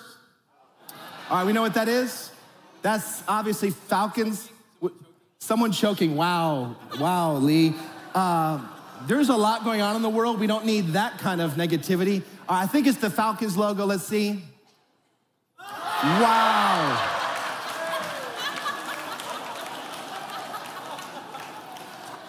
All 1.31 1.39
right, 1.39 1.47
we 1.47 1.53
know 1.53 1.63
what 1.63 1.75
that 1.75 1.89
is. 1.89 2.31
That's 2.83 3.23
obviously 3.29 3.71
Falcons 3.71 4.51
Someone 5.41 5.73
choking. 5.73 6.17
Wow. 6.17 6.77
Wow, 6.99 7.37
Lee. 7.37 7.75
Uh, 8.15 8.61
there's 9.07 9.29
a 9.29 9.37
lot 9.37 9.65
going 9.65 9.81
on 9.81 9.97
in 9.97 10.03
the 10.03 10.09
world. 10.09 10.41
We 10.41 10.47
don't 10.47 10.67
need 10.67 10.89
that 10.89 11.19
kind 11.19 11.41
of 11.41 11.53
negativity. 11.53 12.23
Uh, 12.49 12.65
I 12.65 12.67
think 12.67 12.87
it's 12.87 12.99
the 12.99 13.09
Falcons 13.09 13.57
logo. 13.57 13.87
Let's 13.87 14.03
see. 14.03 14.43
Wow. 15.59 17.15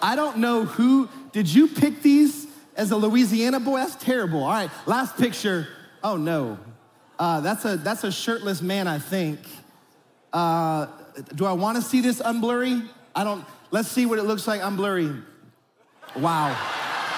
I 0.02 0.14
don't 0.16 0.38
know 0.38 0.64
who, 0.64 1.08
did 1.32 1.52
you 1.52 1.68
pick 1.68 2.02
these 2.02 2.46
as 2.76 2.90
a 2.90 2.96
Louisiana 2.96 3.60
boy? 3.60 3.78
That's 3.78 3.96
terrible. 3.96 4.44
All 4.44 4.50
right, 4.50 4.70
last 4.86 5.16
picture. 5.16 5.68
Oh 6.02 6.16
no. 6.16 6.58
Uh, 7.20 7.40
that's, 7.40 7.66
a, 7.66 7.76
that's 7.76 8.02
a 8.02 8.10
shirtless 8.10 8.62
man, 8.62 8.88
I 8.88 8.98
think. 8.98 9.40
Uh, 10.32 10.86
do 11.34 11.44
I 11.44 11.52
want 11.52 11.76
to 11.76 11.82
see 11.82 12.00
this 12.00 12.18
unblurry? 12.22 12.88
I 13.14 13.24
don't, 13.24 13.44
let's 13.70 13.88
see 13.88 14.06
what 14.06 14.18
it 14.18 14.22
looks 14.22 14.46
like. 14.46 14.62
I'm 14.62 14.74
blurry. 14.74 15.12
Wow. 16.16 16.56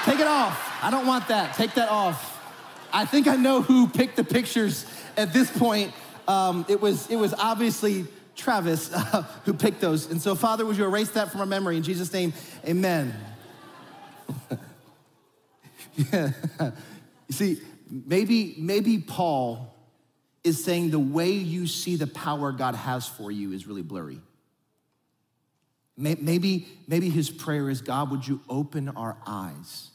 Take 0.04 0.18
it 0.18 0.26
off. 0.26 0.78
I 0.82 0.90
don't 0.90 1.06
want 1.06 1.28
that. 1.28 1.54
Take 1.54 1.74
that 1.74 1.88
off. 1.88 2.40
I 2.92 3.04
think 3.04 3.28
I 3.28 3.36
know 3.36 3.62
who 3.62 3.86
picked 3.86 4.16
the 4.16 4.24
pictures 4.24 4.86
at 5.16 5.32
this 5.32 5.48
point. 5.56 5.92
Um, 6.26 6.66
it, 6.68 6.80
was, 6.80 7.08
it 7.08 7.16
was 7.16 7.32
obviously 7.34 8.06
Travis 8.34 8.92
uh, 8.94 9.22
who 9.44 9.54
picked 9.54 9.80
those. 9.80 10.10
And 10.10 10.20
so, 10.20 10.34
Father, 10.34 10.66
would 10.66 10.76
you 10.76 10.84
erase 10.84 11.10
that 11.10 11.30
from 11.30 11.40
our 11.40 11.46
memory? 11.46 11.76
In 11.76 11.84
Jesus' 11.84 12.12
name, 12.12 12.32
amen. 12.66 13.14
Yeah. 15.96 16.30
You 17.28 17.34
see, 17.34 17.60
maybe, 17.88 18.54
maybe 18.58 18.98
Paul 18.98 19.74
is 20.44 20.62
saying 20.62 20.90
the 20.90 20.98
way 20.98 21.30
you 21.30 21.66
see 21.66 21.96
the 21.96 22.06
power 22.06 22.52
God 22.52 22.74
has 22.74 23.06
for 23.06 23.32
you 23.32 23.52
is 23.52 23.66
really 23.66 23.80
blurry. 23.80 24.20
Maybe, 25.96 26.66
maybe 26.86 27.08
his 27.08 27.30
prayer 27.30 27.70
is 27.70 27.80
God, 27.80 28.10
would 28.10 28.26
you 28.26 28.40
open 28.50 28.88
our 28.90 29.16
eyes 29.26 29.90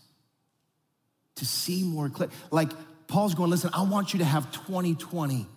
to 1.36 1.46
see 1.46 1.84
more 1.84 2.10
clear? 2.10 2.30
Like 2.50 2.72
Paul's 3.08 3.36
going, 3.36 3.50
listen, 3.50 3.72
I 3.74 3.84
want 3.84 4.14
you 4.14 4.20
to 4.20 4.26
have 4.26 4.52
2020 4.52 5.48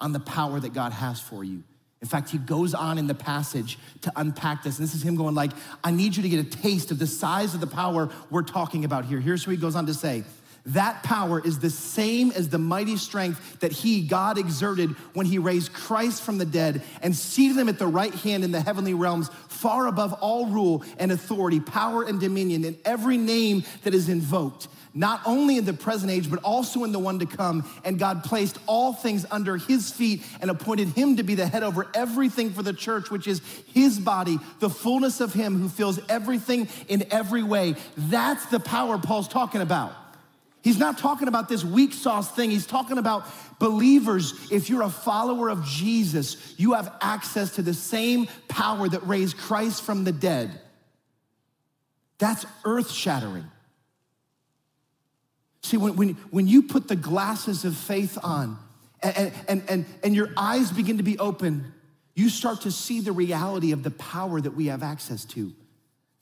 on 0.00 0.12
the 0.12 0.20
power 0.20 0.58
that 0.58 0.72
God 0.72 0.92
has 0.92 1.20
for 1.20 1.44
you. 1.44 1.62
In 2.02 2.08
fact, 2.08 2.30
he 2.30 2.38
goes 2.38 2.72
on 2.72 2.96
in 2.96 3.06
the 3.06 3.14
passage 3.14 3.78
to 4.02 4.12
unpack 4.16 4.62
this. 4.62 4.78
And 4.78 4.88
this 4.88 4.94
is 4.94 5.02
him 5.02 5.16
going 5.16 5.34
like, 5.34 5.50
I 5.84 5.90
need 5.90 6.16
you 6.16 6.22
to 6.22 6.28
get 6.28 6.40
a 6.40 6.48
taste 6.48 6.90
of 6.90 6.98
the 6.98 7.06
size 7.06 7.54
of 7.54 7.60
the 7.60 7.66
power 7.66 8.08
we're 8.30 8.42
talking 8.42 8.86
about 8.86 9.04
here. 9.04 9.20
Here's 9.20 9.46
what 9.46 9.54
he 9.54 9.60
goes 9.60 9.76
on 9.76 9.86
to 9.86 9.94
say. 9.94 10.24
That 10.66 11.02
power 11.02 11.40
is 11.44 11.58
the 11.58 11.70
same 11.70 12.30
as 12.32 12.48
the 12.48 12.58
mighty 12.58 12.96
strength 12.96 13.60
that 13.60 13.72
he, 13.72 14.02
God, 14.02 14.38
exerted 14.38 14.90
when 15.14 15.26
he 15.26 15.38
raised 15.38 15.72
Christ 15.72 16.22
from 16.22 16.38
the 16.38 16.44
dead 16.44 16.82
and 17.02 17.16
seated 17.16 17.56
him 17.56 17.68
at 17.68 17.78
the 17.78 17.86
right 17.86 18.14
hand 18.14 18.44
in 18.44 18.52
the 18.52 18.60
heavenly 18.60 18.94
realms, 18.94 19.30
far 19.48 19.86
above 19.86 20.12
all 20.14 20.46
rule 20.46 20.84
and 20.98 21.12
authority, 21.12 21.60
power 21.60 22.02
and 22.02 22.20
dominion, 22.20 22.64
in 22.64 22.76
every 22.84 23.16
name 23.16 23.64
that 23.84 23.94
is 23.94 24.08
invoked 24.08 24.68
not 24.94 25.20
only 25.24 25.56
in 25.56 25.64
the 25.64 25.72
present 25.72 26.10
age, 26.10 26.28
but 26.28 26.42
also 26.42 26.84
in 26.84 26.92
the 26.92 26.98
one 26.98 27.18
to 27.20 27.26
come. 27.26 27.68
And 27.84 27.98
God 27.98 28.24
placed 28.24 28.58
all 28.66 28.92
things 28.92 29.24
under 29.30 29.56
his 29.56 29.90
feet 29.90 30.22
and 30.40 30.50
appointed 30.50 30.88
him 30.88 31.16
to 31.16 31.22
be 31.22 31.34
the 31.34 31.46
head 31.46 31.62
over 31.62 31.86
everything 31.94 32.50
for 32.50 32.62
the 32.62 32.72
church, 32.72 33.10
which 33.10 33.26
is 33.26 33.40
his 33.72 33.98
body, 33.98 34.38
the 34.58 34.70
fullness 34.70 35.20
of 35.20 35.32
him 35.32 35.58
who 35.60 35.68
fills 35.68 36.00
everything 36.08 36.68
in 36.88 37.04
every 37.10 37.42
way. 37.42 37.76
That's 37.96 38.46
the 38.46 38.60
power 38.60 38.98
Paul's 38.98 39.28
talking 39.28 39.60
about. 39.60 39.92
He's 40.62 40.78
not 40.78 40.98
talking 40.98 41.28
about 41.28 41.48
this 41.48 41.64
weak 41.64 41.92
sauce 41.92 42.30
thing. 42.30 42.50
He's 42.50 42.66
talking 42.66 42.98
about 42.98 43.24
believers. 43.58 44.34
If 44.50 44.68
you're 44.68 44.82
a 44.82 44.90
follower 44.90 45.48
of 45.48 45.64
Jesus, 45.64 46.54
you 46.58 46.74
have 46.74 46.94
access 47.00 47.54
to 47.56 47.62
the 47.62 47.74
same 47.74 48.28
power 48.48 48.88
that 48.88 49.06
raised 49.06 49.38
Christ 49.38 49.82
from 49.82 50.04
the 50.04 50.12
dead. 50.12 50.50
That's 52.18 52.44
earth 52.64 52.90
shattering. 52.90 53.46
See, 55.62 55.76
when, 55.76 55.96
when, 55.96 56.08
when 56.30 56.46
you 56.46 56.62
put 56.62 56.88
the 56.88 56.96
glasses 56.96 57.64
of 57.64 57.76
faith 57.76 58.18
on 58.22 58.58
and, 59.02 59.32
and, 59.48 59.62
and, 59.68 59.86
and 60.02 60.14
your 60.14 60.30
eyes 60.36 60.70
begin 60.70 60.98
to 60.98 61.02
be 61.02 61.18
open, 61.18 61.72
you 62.14 62.28
start 62.28 62.62
to 62.62 62.70
see 62.70 63.00
the 63.00 63.12
reality 63.12 63.72
of 63.72 63.82
the 63.82 63.90
power 63.90 64.40
that 64.40 64.50
we 64.50 64.66
have 64.66 64.82
access 64.82 65.24
to. 65.26 65.52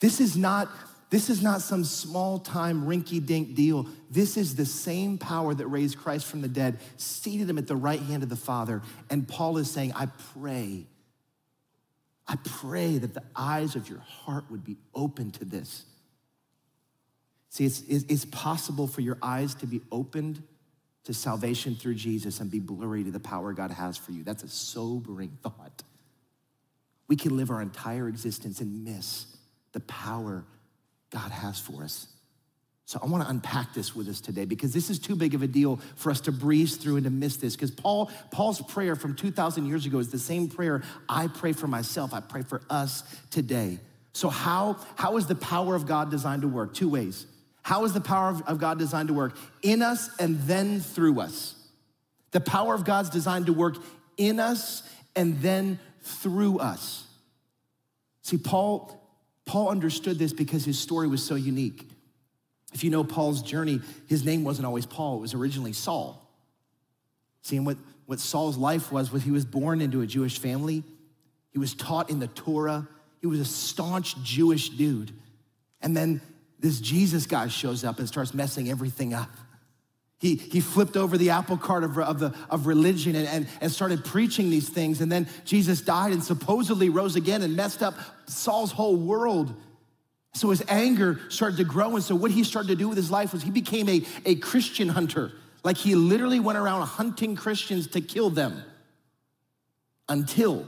This 0.00 0.20
is 0.20 0.36
not, 0.36 0.68
this 1.10 1.30
is 1.30 1.42
not 1.42 1.62
some 1.62 1.84
small 1.84 2.38
time 2.38 2.84
rinky 2.84 3.24
dink 3.24 3.54
deal. 3.54 3.86
This 4.10 4.36
is 4.36 4.56
the 4.56 4.66
same 4.66 5.16
power 5.16 5.54
that 5.54 5.66
raised 5.66 5.96
Christ 5.98 6.26
from 6.26 6.42
the 6.42 6.48
dead, 6.48 6.78
seated 6.96 7.48
him 7.48 7.56
at 7.56 7.66
the 7.66 7.76
right 7.76 8.00
hand 8.00 8.22
of 8.22 8.28
the 8.28 8.36
Father. 8.36 8.82
And 9.08 9.26
Paul 9.26 9.56
is 9.56 9.70
saying, 9.70 9.92
I 9.94 10.06
pray, 10.34 10.86
I 12.26 12.36
pray 12.44 12.98
that 12.98 13.14
the 13.14 13.22
eyes 13.34 13.74
of 13.74 13.88
your 13.88 14.00
heart 14.00 14.44
would 14.50 14.64
be 14.64 14.76
open 14.94 15.30
to 15.32 15.46
this. 15.46 15.86
See, 17.48 17.64
it's, 17.64 17.80
it's 17.88 18.26
possible 18.26 18.86
for 18.86 19.00
your 19.00 19.16
eyes 19.22 19.54
to 19.56 19.66
be 19.66 19.80
opened 19.90 20.42
to 21.04 21.14
salvation 21.14 21.74
through 21.74 21.94
Jesus 21.94 22.40
and 22.40 22.50
be 22.50 22.60
blurry 22.60 23.02
to 23.02 23.10
the 23.10 23.18
power 23.18 23.54
God 23.54 23.70
has 23.70 23.96
for 23.96 24.12
you. 24.12 24.24
That's 24.24 24.42
a 24.42 24.48
sobering 24.48 25.38
thought. 25.42 25.82
We 27.08 27.16
can 27.16 27.38
live 27.38 27.50
our 27.50 27.62
entire 27.62 28.08
existence 28.08 28.60
and 28.60 28.84
miss 28.84 29.24
the 29.72 29.80
power 29.80 30.44
God 31.10 31.30
has 31.30 31.58
for 31.58 31.82
us. 31.82 32.08
So 32.88 32.98
I 33.02 33.06
want 33.06 33.22
to 33.22 33.28
unpack 33.28 33.74
this 33.74 33.94
with 33.94 34.08
us 34.08 34.18
today 34.18 34.46
because 34.46 34.72
this 34.72 34.88
is 34.88 34.98
too 34.98 35.14
big 35.14 35.34
of 35.34 35.42
a 35.42 35.46
deal 35.46 35.78
for 35.96 36.10
us 36.10 36.22
to 36.22 36.32
breeze 36.32 36.76
through 36.76 36.96
and 36.96 37.04
to 37.04 37.10
miss 37.10 37.36
this. 37.36 37.54
Because 37.54 37.70
Paul, 37.70 38.10
Paul's 38.30 38.62
prayer 38.62 38.96
from 38.96 39.14
2,000 39.14 39.66
years 39.66 39.84
ago 39.84 39.98
is 39.98 40.10
the 40.10 40.18
same 40.18 40.48
prayer 40.48 40.82
I 41.06 41.26
pray 41.26 41.52
for 41.52 41.66
myself. 41.66 42.14
I 42.14 42.20
pray 42.20 42.40
for 42.40 42.62
us 42.70 43.02
today. 43.30 43.78
So 44.14 44.30
how, 44.30 44.78
how 44.96 45.18
is 45.18 45.26
the 45.26 45.34
power 45.34 45.74
of 45.74 45.86
God 45.86 46.10
designed 46.10 46.42
to 46.42 46.48
work? 46.48 46.72
Two 46.72 46.88
ways. 46.88 47.26
How 47.62 47.84
is 47.84 47.92
the 47.92 48.00
power 48.00 48.40
of 48.46 48.58
God 48.58 48.78
designed 48.78 49.08
to 49.08 49.14
work? 49.14 49.36
In 49.62 49.82
us 49.82 50.08
and 50.18 50.40
then 50.44 50.80
through 50.80 51.20
us. 51.20 51.54
The 52.30 52.40
power 52.40 52.74
of 52.74 52.86
God's 52.86 53.10
designed 53.10 53.46
to 53.46 53.52
work 53.52 53.76
in 54.16 54.40
us 54.40 54.82
and 55.14 55.38
then 55.42 55.78
through 56.00 56.58
us. 56.58 57.06
See, 58.22 58.38
Paul, 58.38 58.97
Paul 59.48 59.70
understood 59.70 60.18
this 60.18 60.34
because 60.34 60.66
his 60.66 60.78
story 60.78 61.08
was 61.08 61.24
so 61.24 61.34
unique. 61.34 61.88
If 62.74 62.84
you 62.84 62.90
know 62.90 63.02
Paul's 63.02 63.40
journey, 63.40 63.80
his 64.06 64.22
name 64.22 64.44
wasn't 64.44 64.66
always 64.66 64.84
Paul, 64.84 65.16
it 65.16 65.20
was 65.22 65.32
originally 65.32 65.72
Saul. 65.72 66.22
See, 67.40 67.58
what, 67.58 67.78
what 68.04 68.20
Saul's 68.20 68.58
life 68.58 68.92
was, 68.92 69.10
was 69.10 69.22
he 69.22 69.30
was 69.30 69.46
born 69.46 69.80
into 69.80 70.02
a 70.02 70.06
Jewish 70.06 70.38
family. 70.38 70.84
He 71.50 71.58
was 71.58 71.72
taught 71.72 72.10
in 72.10 72.18
the 72.18 72.26
Torah. 72.26 72.86
He 73.22 73.26
was 73.26 73.40
a 73.40 73.44
staunch 73.46 74.22
Jewish 74.22 74.68
dude. 74.68 75.12
And 75.80 75.96
then 75.96 76.20
this 76.60 76.78
Jesus 76.78 77.24
guy 77.24 77.48
shows 77.48 77.84
up 77.84 77.98
and 78.00 78.06
starts 78.06 78.34
messing 78.34 78.68
everything 78.68 79.14
up. 79.14 79.30
He, 80.18 80.34
he 80.34 80.60
flipped 80.60 80.96
over 80.96 81.16
the 81.16 81.30
apple 81.30 81.56
cart 81.56 81.84
of, 81.84 81.96
of, 81.98 82.18
the, 82.18 82.34
of 82.50 82.66
religion 82.66 83.14
and, 83.14 83.28
and, 83.28 83.48
and 83.60 83.70
started 83.70 84.04
preaching 84.04 84.50
these 84.50 84.68
things. 84.68 85.00
And 85.00 85.10
then 85.12 85.28
Jesus 85.44 85.80
died 85.80 86.12
and 86.12 86.22
supposedly 86.22 86.88
rose 86.88 87.14
again 87.14 87.42
and 87.42 87.54
messed 87.54 87.82
up 87.82 87.94
Saul's 88.26 88.72
whole 88.72 88.96
world. 88.96 89.54
So 90.34 90.50
his 90.50 90.62
anger 90.68 91.20
started 91.28 91.56
to 91.58 91.64
grow. 91.64 91.94
And 91.94 92.02
so 92.02 92.16
what 92.16 92.32
he 92.32 92.42
started 92.42 92.68
to 92.68 92.76
do 92.76 92.88
with 92.88 92.96
his 92.96 93.10
life 93.10 93.32
was 93.32 93.42
he 93.42 93.50
became 93.50 93.88
a, 93.88 94.02
a 94.24 94.34
Christian 94.36 94.88
hunter. 94.88 95.32
Like 95.62 95.76
he 95.76 95.94
literally 95.94 96.40
went 96.40 96.58
around 96.58 96.82
hunting 96.82 97.36
Christians 97.36 97.86
to 97.88 98.00
kill 98.00 98.30
them 98.30 98.62
until 100.08 100.66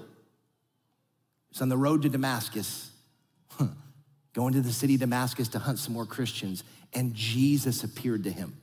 he's 1.50 1.61
on 1.61 1.69
the 1.69 1.76
road 1.76 2.02
to 2.02 2.09
Damascus 2.09 2.90
going 4.33 4.54
to 4.54 4.61
the 4.61 4.73
city 4.73 4.95
of 4.95 5.00
Damascus 5.00 5.49
to 5.49 5.59
hunt 5.59 5.78
some 5.78 5.95
more 5.95 6.07
Christians, 6.07 6.64
and 6.92 7.14
Jesus 7.14 7.85
appeared 7.85 8.25
to 8.25 8.30
him. 8.30 8.60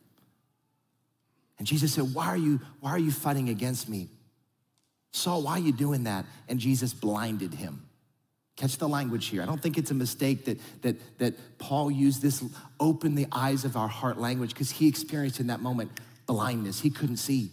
And 1.57 1.67
Jesus 1.67 1.93
said, 1.93 2.13
Why 2.13 2.27
are 2.27 2.37
you, 2.37 2.59
why 2.79 2.91
are 2.91 2.99
you 2.99 3.11
fighting 3.11 3.49
against 3.49 3.89
me? 3.89 4.09
Saul, 5.11 5.43
why 5.43 5.53
are 5.53 5.59
you 5.59 5.71
doing 5.71 6.03
that? 6.03 6.25
And 6.47 6.59
Jesus 6.59 6.93
blinded 6.93 7.53
him. 7.53 7.83
Catch 8.55 8.77
the 8.77 8.87
language 8.87 9.27
here. 9.27 9.41
I 9.41 9.45
don't 9.45 9.61
think 9.61 9.77
it's 9.77 9.91
a 9.91 9.95
mistake 9.95 10.45
that, 10.45 10.59
that, 10.81 11.19
that 11.19 11.57
Paul 11.59 11.91
used 11.91 12.21
this 12.21 12.43
open 12.79 13.15
the 13.15 13.27
eyes 13.31 13.65
of 13.65 13.77
our 13.77 13.87
heart 13.87 14.19
language 14.19 14.49
because 14.49 14.71
he 14.71 14.87
experienced 14.87 15.39
in 15.39 15.47
that 15.47 15.61
moment 15.61 15.91
blindness. 16.25 16.81
He 16.81 16.89
couldn't 16.89 17.17
see. 17.17 17.51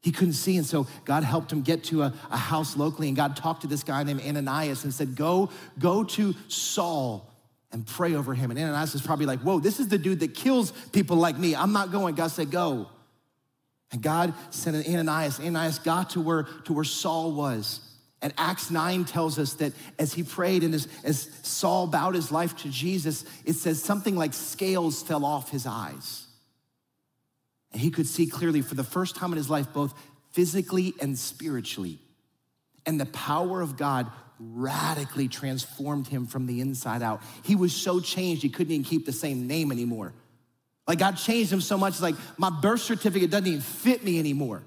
He 0.00 0.10
couldn't 0.10 0.34
see. 0.34 0.56
And 0.56 0.66
so 0.66 0.86
God 1.04 1.24
helped 1.24 1.52
him 1.52 1.62
get 1.62 1.84
to 1.84 2.02
a, 2.02 2.14
a, 2.30 2.36
house 2.36 2.76
locally. 2.76 3.08
And 3.08 3.16
God 3.16 3.36
talked 3.36 3.62
to 3.62 3.66
this 3.68 3.82
guy 3.84 4.02
named 4.02 4.22
Ananias 4.22 4.84
and 4.84 4.92
said, 4.92 5.14
Go, 5.14 5.50
go 5.78 6.02
to 6.04 6.34
Saul 6.48 7.31
and 7.72 7.86
pray 7.86 8.14
over 8.14 8.34
him. 8.34 8.50
And 8.50 8.60
Ananias 8.60 8.94
is 8.94 9.02
probably 9.02 9.26
like, 9.26 9.40
Whoa, 9.40 9.58
this 9.58 9.80
is 9.80 9.88
the 9.88 9.98
dude 9.98 10.20
that 10.20 10.34
kills 10.34 10.72
people 10.92 11.16
like 11.16 11.38
me. 11.38 11.54
I'm 11.54 11.72
not 11.72 11.90
going. 11.90 12.14
God 12.14 12.30
said, 12.30 12.50
Go. 12.50 12.88
And 13.90 14.02
God 14.02 14.34
sent 14.50 14.86
Ananias. 14.88 15.38
Ananias 15.38 15.78
got 15.78 16.10
to 16.10 16.20
where, 16.20 16.44
to 16.64 16.72
where 16.72 16.84
Saul 16.84 17.32
was. 17.32 17.80
And 18.22 18.32
Acts 18.38 18.70
9 18.70 19.04
tells 19.04 19.38
us 19.38 19.54
that 19.54 19.72
as 19.98 20.14
he 20.14 20.22
prayed 20.22 20.62
and 20.62 20.72
as, 20.74 20.86
as 21.02 21.28
Saul 21.42 21.88
bowed 21.88 22.14
his 22.14 22.30
life 22.30 22.56
to 22.58 22.70
Jesus, 22.70 23.24
it 23.44 23.54
says 23.54 23.82
something 23.82 24.16
like 24.16 24.32
scales 24.32 25.02
fell 25.02 25.24
off 25.24 25.50
his 25.50 25.66
eyes. 25.66 26.26
And 27.72 27.80
he 27.80 27.90
could 27.90 28.06
see 28.06 28.26
clearly 28.26 28.62
for 28.62 28.76
the 28.76 28.84
first 28.84 29.16
time 29.16 29.32
in 29.32 29.36
his 29.36 29.50
life, 29.50 29.72
both 29.72 29.92
physically 30.30 30.94
and 31.00 31.18
spiritually. 31.18 31.98
And 32.86 33.00
the 33.00 33.06
power 33.06 33.60
of 33.60 33.76
God 33.76 34.10
radically 34.54 35.28
transformed 35.28 36.06
him 36.06 36.26
from 36.26 36.46
the 36.46 36.60
inside 36.60 37.02
out. 37.02 37.22
He 37.42 37.56
was 37.56 37.72
so 37.72 38.00
changed, 38.00 38.42
he 38.42 38.48
couldn't 38.48 38.72
even 38.72 38.84
keep 38.84 39.06
the 39.06 39.12
same 39.12 39.46
name 39.46 39.72
anymore. 39.72 40.12
Like 40.86 40.98
God 40.98 41.16
changed 41.16 41.52
him 41.52 41.60
so 41.60 41.78
much, 41.78 42.00
like 42.00 42.16
my 42.36 42.50
birth 42.50 42.82
certificate 42.82 43.30
doesn't 43.30 43.46
even 43.46 43.60
fit 43.60 44.04
me 44.04 44.18
anymore. 44.18 44.62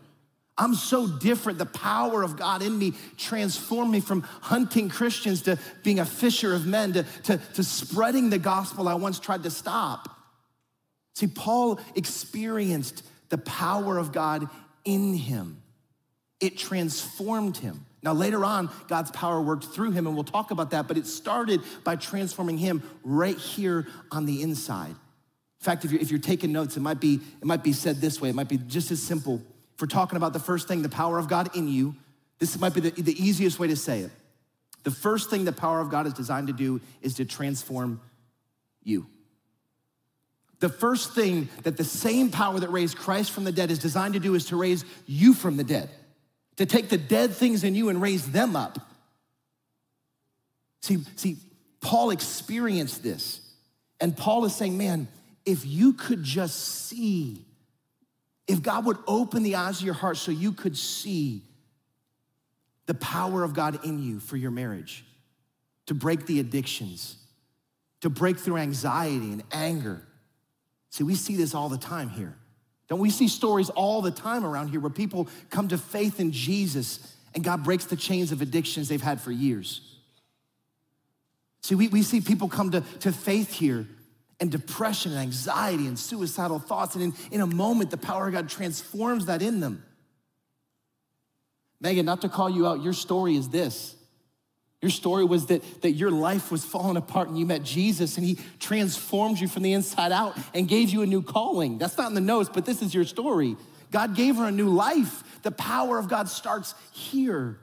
I'm 0.57 0.73
so 0.73 1.05
different. 1.05 1.59
The 1.59 1.65
power 1.65 2.23
of 2.23 2.37
God 2.37 2.61
in 2.61 2.77
me 2.77 2.93
transformed 3.17 3.91
me 3.91 3.99
from 3.99 4.21
hunting 4.21 4.87
Christians 4.87 5.41
to 5.43 5.59
being 5.83 5.99
a 5.99 6.05
fisher 6.05 6.53
of 6.53 6.65
men 6.65 6.93
to, 6.93 7.03
to, 7.23 7.37
to 7.55 7.63
spreading 7.63 8.29
the 8.29 8.37
gospel 8.37 8.87
I 8.87 8.93
once 8.93 9.19
tried 9.19 9.43
to 9.43 9.51
stop. 9.51 10.09
See, 11.13 11.27
Paul 11.27 11.79
experienced 11.95 13.03
the 13.29 13.37
power 13.37 13.97
of 13.97 14.11
God 14.13 14.47
in 14.85 15.15
him, 15.15 15.61
it 16.39 16.57
transformed 16.57 17.57
him. 17.57 17.85
Now, 18.05 18.13
later 18.13 18.45
on, 18.45 18.69
God's 18.87 19.09
power 19.09 19.41
worked 19.41 19.65
through 19.65 19.91
him, 19.91 20.05
and 20.05 20.15
we'll 20.15 20.23
talk 20.23 20.51
about 20.51 20.69
that, 20.69 20.87
but 20.87 20.95
it 20.95 21.07
started 21.07 21.61
by 21.83 21.95
transforming 21.95 22.59
him 22.59 22.83
right 23.03 23.35
here 23.35 23.87
on 24.11 24.27
the 24.27 24.43
inside. 24.43 24.91
In 24.91 25.63
fact, 25.63 25.83
if 25.83 25.91
you're, 25.91 25.99
if 25.99 26.11
you're 26.11 26.19
taking 26.19 26.51
notes, 26.51 26.77
it 26.77 26.81
might, 26.81 26.99
be, 26.99 27.15
it 27.15 27.45
might 27.45 27.63
be 27.63 27.73
said 27.73 27.99
this 27.99 28.21
way. 28.21 28.29
It 28.29 28.35
might 28.35 28.47
be 28.47 28.59
just 28.59 28.91
as 28.91 29.01
simple. 29.01 29.41
If 29.73 29.81
we're 29.81 29.87
talking 29.87 30.17
about 30.17 30.33
the 30.33 30.39
first 30.39 30.67
thing, 30.67 30.83
the 30.83 30.89
power 30.89 31.17
of 31.17 31.27
God 31.27 31.55
in 31.55 31.67
you, 31.67 31.95
this 32.37 32.59
might 32.59 32.75
be 32.75 32.81
the, 32.81 32.91
the 32.91 33.19
easiest 33.19 33.57
way 33.57 33.67
to 33.69 33.75
say 33.75 34.01
it. 34.01 34.11
The 34.83 34.91
first 34.91 35.31
thing 35.31 35.43
the 35.43 35.51
power 35.51 35.79
of 35.79 35.89
God 35.89 36.05
is 36.05 36.13
designed 36.13 36.45
to 36.45 36.53
do 36.53 36.81
is 37.01 37.15
to 37.15 37.25
transform 37.25 37.99
you. 38.83 39.07
The 40.59 40.69
first 40.69 41.13
thing 41.13 41.49
that 41.63 41.75
the 41.75 41.83
same 41.83 42.29
power 42.29 42.59
that 42.59 42.69
raised 42.69 42.97
Christ 42.97 43.31
from 43.31 43.45
the 43.45 43.51
dead 43.51 43.71
is 43.71 43.79
designed 43.79 44.13
to 44.13 44.19
do 44.19 44.35
is 44.35 44.45
to 44.45 44.55
raise 44.55 44.85
you 45.07 45.33
from 45.33 45.57
the 45.57 45.63
dead, 45.63 45.89
to 46.57 46.65
take 46.65 46.89
the 46.89 46.97
dead 46.97 47.33
things 47.33 47.63
in 47.63 47.75
you 47.75 47.89
and 47.89 48.01
raise 48.01 48.31
them 48.31 48.55
up. 48.55 48.79
See, 50.81 50.99
see, 51.15 51.37
Paul 51.81 52.11
experienced 52.11 53.03
this. 53.03 53.41
And 53.99 54.15
Paul 54.15 54.45
is 54.45 54.55
saying, 54.55 54.77
man, 54.77 55.07
if 55.45 55.65
you 55.65 55.93
could 55.93 56.23
just 56.23 56.59
see, 56.87 57.45
if 58.47 58.61
God 58.61 58.85
would 58.85 58.97
open 59.07 59.43
the 59.43 59.55
eyes 59.55 59.79
of 59.79 59.85
your 59.85 59.93
heart 59.93 60.17
so 60.17 60.31
you 60.31 60.51
could 60.51 60.77
see 60.77 61.41
the 62.85 62.93
power 62.93 63.43
of 63.43 63.53
God 63.53 63.83
in 63.83 63.99
you 63.99 64.19
for 64.19 64.37
your 64.37 64.51
marriage, 64.51 65.03
to 65.87 65.93
break 65.93 66.25
the 66.25 66.39
addictions, 66.39 67.17
to 68.01 68.09
break 68.09 68.37
through 68.37 68.57
anxiety 68.57 69.31
and 69.31 69.43
anger. 69.51 70.01
See, 70.91 71.03
we 71.03 71.15
see 71.15 71.35
this 71.35 71.55
all 71.55 71.69
the 71.69 71.77
time 71.77 72.09
here. 72.09 72.35
Don't 72.87 72.99
we 72.99 73.09
see 73.09 73.27
stories 73.27 73.69
all 73.69 74.01
the 74.01 74.11
time 74.11 74.45
around 74.45 74.69
here 74.69 74.79
where 74.79 74.91
people 74.91 75.27
come 75.49 75.67
to 75.69 75.77
faith 75.77 76.19
in 76.19 76.31
Jesus 76.31 77.15
and 77.33 77.43
God 77.43 77.63
breaks 77.63 77.85
the 77.85 77.95
chains 77.95 78.31
of 78.31 78.41
addictions 78.41 78.87
they've 78.87 79.01
had 79.01 79.19
for 79.19 79.31
years? 79.31 79.81
See, 81.61 81.73
we, 81.73 81.87
we 81.87 82.03
see 82.03 82.21
people 82.21 82.47
come 82.47 82.71
to, 82.71 82.81
to 82.99 83.11
faith 83.11 83.51
here 83.51 83.87
and 84.39 84.51
depression 84.51 85.13
and 85.13 85.21
anxiety 85.21 85.87
and 85.87 85.97
suicidal 85.97 86.59
thoughts, 86.59 86.95
and 86.95 87.03
in, 87.03 87.13
in 87.31 87.41
a 87.41 87.47
moment, 87.47 87.89
the 87.89 87.97
power 87.97 88.27
of 88.27 88.33
God 88.33 88.49
transforms 88.49 89.25
that 89.25 89.41
in 89.41 89.61
them. 89.61 89.83
Megan, 91.79 92.05
not 92.05 92.21
to 92.21 92.29
call 92.29 92.49
you 92.49 92.67
out, 92.67 92.83
your 92.83 92.93
story 92.93 93.35
is 93.35 93.49
this. 93.49 93.95
Your 94.81 94.91
story 94.91 95.25
was 95.25 95.47
that, 95.47 95.81
that 95.81 95.91
your 95.91 96.11
life 96.11 96.51
was 96.51 96.63
falling 96.63 96.97
apart 96.97 97.27
and 97.27 97.39
you 97.39 97.45
met 97.45 97.63
Jesus 97.63 98.17
and 98.17 98.25
he 98.25 98.37
transformed 98.59 99.39
you 99.39 99.47
from 99.47 99.63
the 99.63 99.73
inside 99.73 100.11
out 100.11 100.37
and 100.53 100.67
gave 100.67 100.89
you 100.89 101.01
a 101.01 101.05
new 101.05 101.21
calling. 101.21 101.77
That's 101.77 101.97
not 101.97 102.09
in 102.09 102.13
the 102.13 102.21
notes, 102.21 102.49
but 102.53 102.65
this 102.65 102.81
is 102.81 102.93
your 102.93 103.05
story. 103.05 103.55
God 103.91 104.15
gave 104.15 104.35
her 104.35 104.45
a 104.45 104.51
new 104.51 104.69
life. 104.69 105.23
The 105.41 105.51
power 105.51 105.97
of 105.97 106.09
God 106.09 106.29
starts 106.29 106.75
here. 106.91 107.59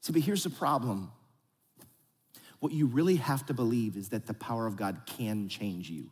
See, 0.00 0.12
but 0.12 0.22
here's 0.22 0.44
the 0.44 0.50
problem. 0.50 1.10
What 2.60 2.72
you 2.72 2.86
really 2.86 3.16
have 3.16 3.44
to 3.46 3.54
believe 3.54 3.96
is 3.96 4.08
that 4.08 4.26
the 4.26 4.34
power 4.34 4.66
of 4.66 4.76
God 4.76 5.02
can 5.06 5.48
change 5.48 5.90
you. 5.90 6.10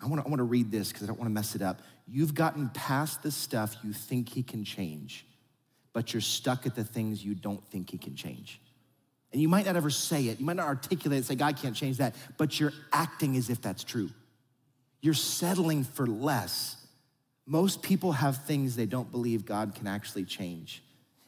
I 0.00 0.06
wanna, 0.06 0.22
I 0.24 0.28
wanna 0.28 0.44
read 0.44 0.70
this 0.70 0.88
because 0.88 1.02
I 1.02 1.06
don't 1.06 1.18
wanna 1.18 1.30
mess 1.30 1.54
it 1.54 1.62
up. 1.62 1.82
You've 2.06 2.34
gotten 2.34 2.68
past 2.70 3.22
the 3.22 3.30
stuff 3.30 3.76
you 3.82 3.92
think 3.92 4.28
He 4.28 4.42
can 4.42 4.64
change, 4.64 5.26
but 5.96 6.12
you're 6.12 6.20
stuck 6.20 6.66
at 6.66 6.74
the 6.74 6.84
things 6.84 7.24
you 7.24 7.34
don't 7.34 7.66
think 7.68 7.88
He 7.88 7.96
can 7.96 8.14
change. 8.14 8.60
And 9.32 9.40
you 9.40 9.48
might 9.48 9.64
not 9.64 9.76
ever 9.76 9.88
say 9.88 10.26
it, 10.26 10.38
you 10.38 10.44
might 10.44 10.56
not 10.56 10.66
articulate 10.66 11.16
and 11.16 11.24
say, 11.24 11.36
God 11.36 11.56
can't 11.56 11.74
change 11.74 11.96
that, 11.96 12.14
but 12.36 12.60
you're 12.60 12.74
acting 12.92 13.34
as 13.34 13.48
if 13.48 13.62
that's 13.62 13.82
true. 13.82 14.10
You're 15.00 15.14
settling 15.14 15.84
for 15.84 16.06
less. 16.06 16.76
Most 17.46 17.80
people 17.80 18.12
have 18.12 18.44
things 18.44 18.76
they 18.76 18.84
don't 18.84 19.10
believe 19.10 19.46
God 19.46 19.74
can 19.74 19.86
actually 19.86 20.26
change. 20.26 20.82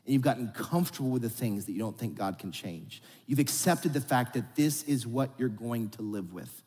And 0.04 0.12
you've 0.12 0.20
gotten 0.20 0.48
comfortable 0.48 1.08
with 1.08 1.22
the 1.22 1.30
things 1.30 1.64
that 1.64 1.72
you 1.72 1.78
don't 1.78 1.96
think 1.96 2.14
God 2.14 2.38
can 2.38 2.52
change. 2.52 3.02
You've 3.26 3.38
accepted 3.38 3.94
the 3.94 4.02
fact 4.02 4.34
that 4.34 4.54
this 4.54 4.82
is 4.82 5.06
what 5.06 5.30
you're 5.38 5.48
going 5.48 5.88
to 5.92 6.02
live 6.02 6.34
with 6.34 6.62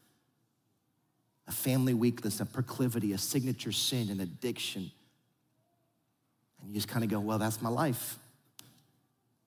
a 1.47 1.51
family 1.51 1.93
weakness, 1.93 2.39
a 2.39 2.47
proclivity, 2.47 3.13
a 3.13 3.19
signature 3.19 3.71
sin, 3.71 4.09
an 4.09 4.21
addiction. 4.21 4.89
And 6.61 6.69
you 6.69 6.75
just 6.75 6.87
kind 6.87 7.03
of 7.03 7.09
go, 7.09 7.19
well, 7.19 7.37
that's 7.37 7.61
my 7.61 7.69
life. 7.69 8.17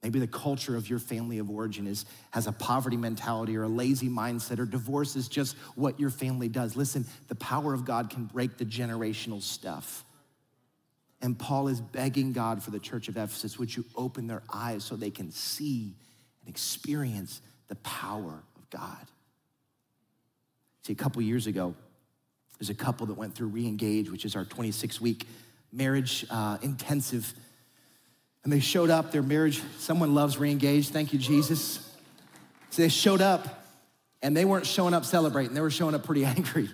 Maybe 0.03 0.19
the 0.19 0.27
culture 0.27 0.77
of 0.77 0.91
your 0.91 0.99
family 0.99 1.39
of 1.39 1.49
origin 1.49 1.87
is, 1.87 2.05
has 2.31 2.47
a 2.47 2.53
poverty 2.53 2.99
mentality 2.99 3.57
or 3.57 3.63
a 3.63 3.69
lazy 3.69 4.11
mindset, 4.11 4.59
or 4.59 4.67
divorce 4.67 5.17
is 5.17 5.29
just 5.29 5.57
what 5.77 5.99
your 5.99 6.11
family 6.11 6.49
does. 6.49 6.77
Listen, 6.77 7.07
the 7.29 7.35
power 7.37 7.73
of 7.73 7.87
God 7.87 8.11
can 8.11 8.27
break 8.27 8.59
the 8.59 8.67
generational 8.67 9.41
stuff. 9.41 10.05
And 11.23 11.39
Paul 11.39 11.69
is 11.69 11.81
begging 11.81 12.35
God 12.35 12.63
for 12.63 12.71
the 12.71 12.79
church 12.79 13.09
of 13.09 13.17
Ephesus, 13.17 13.59
would 13.59 13.75
you 13.75 13.83
open 13.97 14.27
their 14.27 14.43
eyes 14.53 14.85
so 14.85 14.95
they 14.95 15.11
can 15.11 15.31
see 15.31 15.95
and 16.43 16.51
experience 16.51 17.41
the 17.69 17.77
power 17.77 18.43
of 18.57 18.69
God? 18.69 19.07
See, 20.83 20.93
a 20.93 20.97
couple 20.97 21.23
years 21.23 21.47
ago, 21.47 21.75
there's 22.59 22.69
a 22.69 22.75
couple 22.75 23.07
that 23.07 23.15
went 23.15 23.35
through 23.35 23.53
Reengage, 23.53 24.11
which 24.11 24.27
is 24.27 24.37
our 24.37 24.45
26 24.45 25.01
week 25.01 25.27
marriage 25.75 26.25
uh, 26.31 26.59
intensive. 26.63 27.33
And 28.45 28.53
they 28.53 28.61
showed 28.61 28.91
up, 28.91 29.11
their 29.11 29.23
marriage, 29.23 29.63
someone 29.79 30.15
loves 30.15 30.37
Reengage. 30.37 30.89
Thank 30.89 31.13
you, 31.13 31.19
Jesus. 31.19 31.91
So 32.71 32.83
they 32.83 32.89
showed 32.89 33.21
up, 33.21 33.67
and 34.23 34.37
they 34.37 34.45
weren't 34.45 34.67
showing 34.67 34.95
up 34.95 35.05
celebrating, 35.05 35.55
they 35.55 35.61
were 35.61 35.71
showing 35.71 35.95
up 35.95 36.05
pretty 36.05 36.25
angry. 36.25 36.69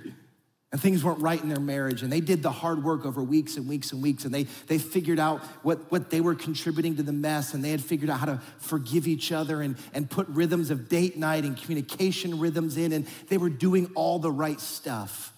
And 0.72 0.80
things 0.80 1.02
weren't 1.02 1.18
right 1.18 1.42
in 1.42 1.48
their 1.48 1.58
marriage. 1.58 2.04
And 2.04 2.12
they 2.12 2.20
did 2.20 2.44
the 2.44 2.50
hard 2.52 2.84
work 2.84 3.04
over 3.04 3.20
weeks 3.24 3.56
and 3.56 3.68
weeks 3.68 3.90
and 3.90 4.00
weeks. 4.00 4.24
And 4.24 4.32
they, 4.32 4.44
they 4.68 4.78
figured 4.78 5.18
out 5.18 5.40
what, 5.64 5.90
what 5.90 6.10
they 6.10 6.20
were 6.20 6.36
contributing 6.36 6.94
to 6.96 7.02
the 7.02 7.12
mess. 7.12 7.54
And 7.54 7.64
they 7.64 7.72
had 7.72 7.80
figured 7.80 8.08
out 8.08 8.20
how 8.20 8.26
to 8.26 8.40
forgive 8.58 9.08
each 9.08 9.32
other 9.32 9.62
and, 9.62 9.76
and 9.94 10.08
put 10.08 10.28
rhythms 10.28 10.70
of 10.70 10.88
date 10.88 11.16
night 11.16 11.42
and 11.42 11.56
communication 11.56 12.38
rhythms 12.38 12.76
in. 12.76 12.92
And 12.92 13.08
they 13.28 13.36
were 13.36 13.48
doing 13.48 13.90
all 13.96 14.20
the 14.20 14.30
right 14.30 14.60
stuff. 14.60 15.32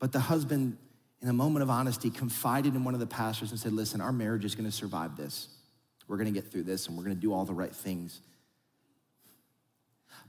But 0.00 0.10
the 0.10 0.18
husband, 0.18 0.76
in 1.20 1.28
a 1.28 1.32
moment 1.32 1.62
of 1.62 1.70
honesty, 1.70 2.10
confided 2.10 2.74
in 2.74 2.84
one 2.84 2.94
of 2.94 3.00
the 3.00 3.06
pastors 3.06 3.50
and 3.50 3.58
said, 3.58 3.72
Listen, 3.72 4.00
our 4.00 4.12
marriage 4.12 4.44
is 4.44 4.54
going 4.54 4.66
to 4.66 4.72
survive 4.72 5.16
this. 5.16 5.48
We're 6.06 6.16
going 6.16 6.32
to 6.32 6.40
get 6.40 6.50
through 6.50 6.62
this 6.62 6.86
and 6.86 6.96
we're 6.96 7.04
going 7.04 7.16
to 7.16 7.20
do 7.20 7.32
all 7.32 7.44
the 7.44 7.54
right 7.54 7.74
things. 7.74 8.20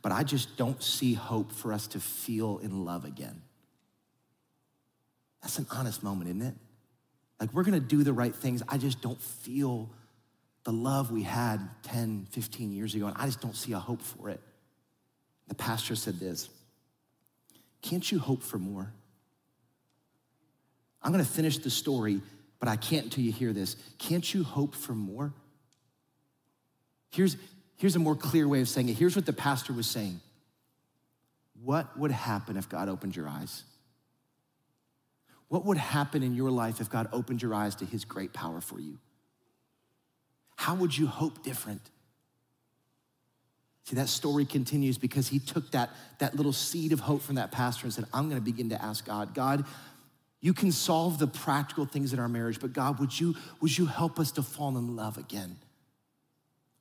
But 0.01 0.11
I 0.11 0.23
just 0.23 0.57
don't 0.57 0.81
see 0.81 1.13
hope 1.13 1.51
for 1.51 1.73
us 1.73 1.87
to 1.87 1.99
feel 1.99 2.59
in 2.59 2.85
love 2.85 3.05
again. 3.05 3.41
That's 5.41 5.57
an 5.57 5.67
honest 5.71 6.03
moment, 6.03 6.29
isn't 6.29 6.41
it? 6.41 6.55
Like, 7.39 7.53
we're 7.53 7.63
gonna 7.63 7.79
do 7.79 8.03
the 8.03 8.13
right 8.13 8.35
things. 8.35 8.61
I 8.67 8.77
just 8.77 9.01
don't 9.01 9.21
feel 9.21 9.89
the 10.65 10.71
love 10.71 11.11
we 11.11 11.23
had 11.23 11.57
10, 11.83 12.27
15 12.31 12.71
years 12.71 12.95
ago, 12.95 13.07
and 13.07 13.15
I 13.17 13.25
just 13.25 13.41
don't 13.41 13.55
see 13.55 13.71
a 13.73 13.79
hope 13.79 14.01
for 14.01 14.29
it. 14.29 14.41
The 15.47 15.55
pastor 15.55 15.95
said 15.95 16.19
this 16.19 16.49
Can't 17.81 18.09
you 18.11 18.19
hope 18.19 18.43
for 18.43 18.57
more? 18.57 18.91
I'm 21.01 21.11
gonna 21.11 21.23
finish 21.23 21.57
the 21.57 21.69
story, 21.69 22.21
but 22.59 22.67
I 22.67 22.75
can't 22.75 23.05
until 23.05 23.23
you 23.23 23.31
hear 23.31 23.53
this. 23.53 23.75
Can't 23.97 24.33
you 24.33 24.43
hope 24.43 24.75
for 24.75 24.93
more? 24.93 25.33
Here's, 27.11 27.37
here's 27.77 27.95
a 27.95 27.99
more 27.99 28.15
clear 28.15 28.47
way 28.47 28.61
of 28.61 28.69
saying 28.69 28.89
it. 28.89 28.97
Here's 28.97 29.15
what 29.15 29.25
the 29.25 29.33
pastor 29.33 29.73
was 29.73 29.87
saying 29.87 30.19
What 31.63 31.97
would 31.97 32.11
happen 32.11 32.57
if 32.57 32.69
God 32.69 32.89
opened 32.89 33.15
your 33.15 33.27
eyes? 33.27 33.63
What 35.47 35.65
would 35.65 35.77
happen 35.77 36.21
in 36.21 36.35
your 36.35 36.51
life 36.51 36.79
if 36.79 36.89
God 36.91 37.09
opened 37.11 37.41
your 37.41 37.55
eyes 37.55 37.75
to 37.75 37.85
his 37.85 38.05
great 38.05 38.33
power 38.33 38.61
for 38.61 38.79
you? 38.79 38.99
How 40.55 40.75
would 40.75 40.95
you 40.95 41.07
hope 41.07 41.43
different? 41.43 41.81
See, 43.85 43.95
that 43.95 44.09
story 44.09 44.45
continues 44.45 44.99
because 44.99 45.27
he 45.27 45.39
took 45.39 45.71
that, 45.71 45.89
that 46.19 46.35
little 46.35 46.53
seed 46.53 46.91
of 46.93 46.99
hope 46.99 47.23
from 47.23 47.35
that 47.35 47.51
pastor 47.51 47.85
and 47.85 47.93
said, 47.93 48.05
I'm 48.13 48.29
gonna 48.29 48.41
begin 48.41 48.69
to 48.69 48.79
ask 48.79 49.03
God, 49.03 49.33
God, 49.33 49.65
you 50.41 50.53
can 50.53 50.71
solve 50.71 51.19
the 51.19 51.27
practical 51.27 51.85
things 51.85 52.13
in 52.13 52.19
our 52.19 52.29
marriage, 52.29 52.59
but 52.59 52.73
God, 52.73 52.99
would 52.99 53.19
you, 53.19 53.35
would 53.61 53.77
you 53.77 53.85
help 53.85 54.19
us 54.19 54.31
to 54.31 54.43
fall 54.43 54.77
in 54.77 54.95
love 54.95 55.17
again? 55.17 55.57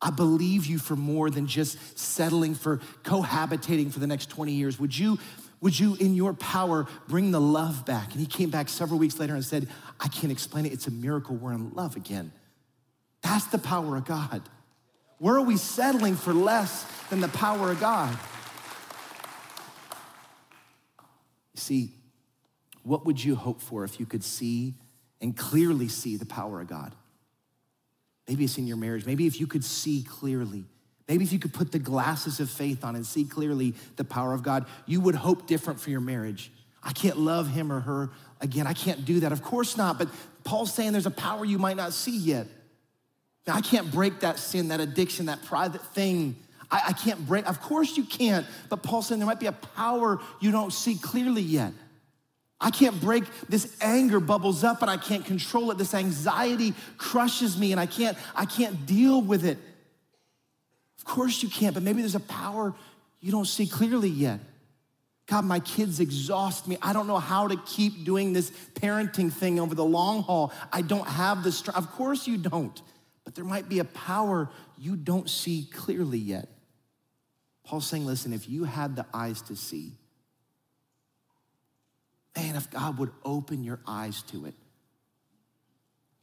I 0.01 0.11
believe 0.11 0.67
you 0.67 0.79
for 0.79 0.95
more 0.95 1.29
than 1.29 1.49
just 1.49 1.99
settling 1.99 2.55
for 2.55 2.79
cohabitating 3.03 3.93
for 3.93 3.99
the 3.99 4.07
next 4.07 4.31
20 4.31 4.53
years. 4.53 4.79
Would 4.79 4.97
you 4.97 5.19
would 5.61 5.79
you, 5.79 5.97
in 5.97 6.15
your 6.15 6.35
power, 6.35 6.87
bring 7.09 7.33
the 7.33 7.41
love 7.41 7.85
back? 7.85 8.13
And 8.13 8.21
he 8.21 8.27
came 8.27 8.51
back 8.51 8.69
several 8.69 8.99
weeks 8.99 9.19
later 9.19 9.35
and 9.35 9.45
said, 9.45 9.69
I 9.99 10.09
can't 10.09 10.31
explain 10.31 10.67
it. 10.67 10.73
It's 10.73 10.87
a 10.87 10.93
miracle. 10.93 11.35
We're 11.35 11.53
in 11.53 11.71
love 11.71 11.97
again. 11.97 12.33
That's 13.23 13.47
the 13.47 13.59
power 13.59 13.97
of 13.97 14.05
God. 14.05 14.43
Where 15.19 15.35
are 15.35 15.43
we 15.43 15.57
settling 15.57 16.15
for 16.15 16.33
less 16.33 16.87
than 17.11 17.21
the 17.21 17.29
power 17.29 17.73
of 17.73 17.81
God? 17.81 18.17
See, 21.55 21.91
what 22.89 23.07
would 23.07 23.23
you 23.23 23.37
hope 23.37 23.61
for 23.61 23.85
if 23.85 24.01
you 24.01 24.07
could 24.07 24.25
see 24.25 24.75
and 25.21 25.37
clearly 25.37 25.89
see 25.89 26.17
the 26.17 26.27
power 26.27 26.61
of 26.61 26.69
God? 26.69 26.95
Maybe 28.27 28.45
it's 28.45 28.59
in 28.59 28.67
your 28.67 28.77
marriage. 28.77 29.07
Maybe 29.07 29.27
if 29.27 29.41
you 29.41 29.47
could 29.47 29.65
see 29.65 30.05
clearly 30.09 30.65
Maybe 31.09 31.25
if 31.25 31.33
you 31.33 31.39
could 31.39 31.55
put 31.55 31.73
the 31.73 31.79
glasses 31.79 32.39
of 32.39 32.51
faith 32.51 32.85
on 32.85 32.95
and 32.95 33.05
see 33.05 33.25
clearly 33.25 33.75
the 33.97 34.05
power 34.05 34.35
of 34.35 34.43
God, 34.43 34.67
you 34.85 35.01
would 35.01 35.15
hope 35.15 35.47
different 35.47 35.81
for 35.81 35.89
your 35.89 36.03
marriage. 36.03 36.53
I 36.83 36.93
can't 36.93 37.19
love 37.19 37.51
him 37.51 37.73
or 37.73 37.81
her 37.81 38.11
again. 38.43 38.67
I 38.67 38.75
can't 38.75 39.05
do 39.07 39.21
that. 39.21 39.33
Of 39.33 39.43
course 39.43 39.77
not. 39.77 39.99
But 39.99 40.09
Paul's 40.45 40.73
saying 40.73 40.93
there's 40.93 41.07
a 41.07 41.11
power 41.11 41.47
you 41.47 41.59
might 41.59 41.77
not 41.77 41.95
see 41.95 42.17
yet. 42.17 42.47
Now, 43.47 43.55
I 43.55 43.63
can't 43.63 43.91
break 43.91 44.21
that 44.21 44.39
sin, 44.39 44.69
that 44.69 44.81
addiction, 44.81 45.27
that 45.27 45.43
private 45.45 45.83
thing. 45.95 46.37
I, 46.71 46.83
I 46.89 46.93
can't 46.93 47.27
break. 47.27 47.49
Of 47.49 47.63
course 47.63 47.97
you 47.97 48.05
can't. 48.05 48.47
But 48.69 48.83
Paul's 48.83 49.07
saying 49.07 49.19
there 49.19 49.27
might 49.27 49.41
be 49.41 49.47
a 49.47 49.53
power 49.53 50.21
you 50.41 50.51
don't 50.53 50.73
see 50.73 50.97
clearly 50.97 51.41
yet. 51.41 51.73
I 52.61 52.71
can't 52.71 53.01
break 53.01 53.25
this 53.49 53.77
anger 53.81 54.19
bubbles 54.21 54.65
up 54.65 54.83
and 54.83 54.91
I 54.91 54.97
can't 54.97 55.25
control 55.25 55.71
it. 55.71 55.79
This 55.79 55.95
anxiety 55.95 56.75
crushes 56.97 57.57
me 57.57 57.73
and 57.73 57.81
I 57.81 57.87
can't 57.87 58.19
I 58.35 58.47
can't 58.47 58.85
deal 58.87 59.21
with 59.21 59.45
it 59.45 59.59
Of 60.99 61.05
course 61.05 61.43
you 61.43 61.49
can't, 61.49 61.75
but 61.75 61.83
maybe 61.83 62.01
there's 62.01 62.17
a 62.17 62.21
power 62.21 62.75
you 63.21 63.31
don't 63.31 63.47
see 63.47 63.67
clearly 63.67 64.09
yet. 64.11 64.41
God, 65.27 65.45
my 65.45 65.61
kids 65.61 66.01
exhaust 66.01 66.67
me. 66.67 66.79
I 66.81 66.95
don't 66.95 67.07
know 67.07 67.19
how 67.19 67.49
to 67.49 67.57
keep 67.67 68.05
doing 68.05 68.33
this 68.33 68.51
parenting 68.75 69.31
thing 69.31 69.61
over 69.61 69.75
the 69.75 69.85
long 69.85 70.23
haul. 70.23 70.53
I 70.73 70.81
don't 70.81 71.07
have 71.07 71.45
the 71.45 71.53
strength. 71.53 71.77
Of 71.77 71.91
course, 71.93 72.27
you 72.27 72.39
don't. 72.39 72.81
But 73.25 73.35
there 73.35 73.45
might 73.45 73.69
be 73.69 73.79
a 73.79 73.85
power 73.85 74.49
you 74.79 74.97
don't 74.97 75.29
see 75.29 75.69
clearly 75.71 76.19
yet. 76.19 76.49
Paul's 77.63 77.87
saying, 77.87 78.07
listen, 78.07 78.33
if 78.33 78.49
you 78.49 78.65
had 78.65 78.97
the 78.97 79.05
eyes 79.13 79.43
to 79.43 79.55
see, 79.55 79.98
man, 82.39 82.57
if 82.57 82.71
God 82.71 82.99
would 82.99 83.11
open 83.25 83.65
your 83.65 83.81
eyes 83.87 84.23
to 84.25 84.47
it, 84.47 84.55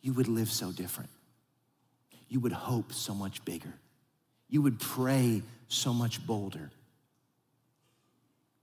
you 0.01 0.13
would 0.13 0.27
live 0.27 0.49
so 0.49 0.71
different. 0.71 1.09
You 2.29 2.39
would 2.41 2.51
hope 2.51 2.93
so 2.93 3.13
much 3.13 3.43
bigger. 3.45 3.73
You 4.49 4.61
would 4.61 4.79
pray 4.79 5.41
so 5.67 5.93
much 5.93 6.25
bolder. 6.25 6.71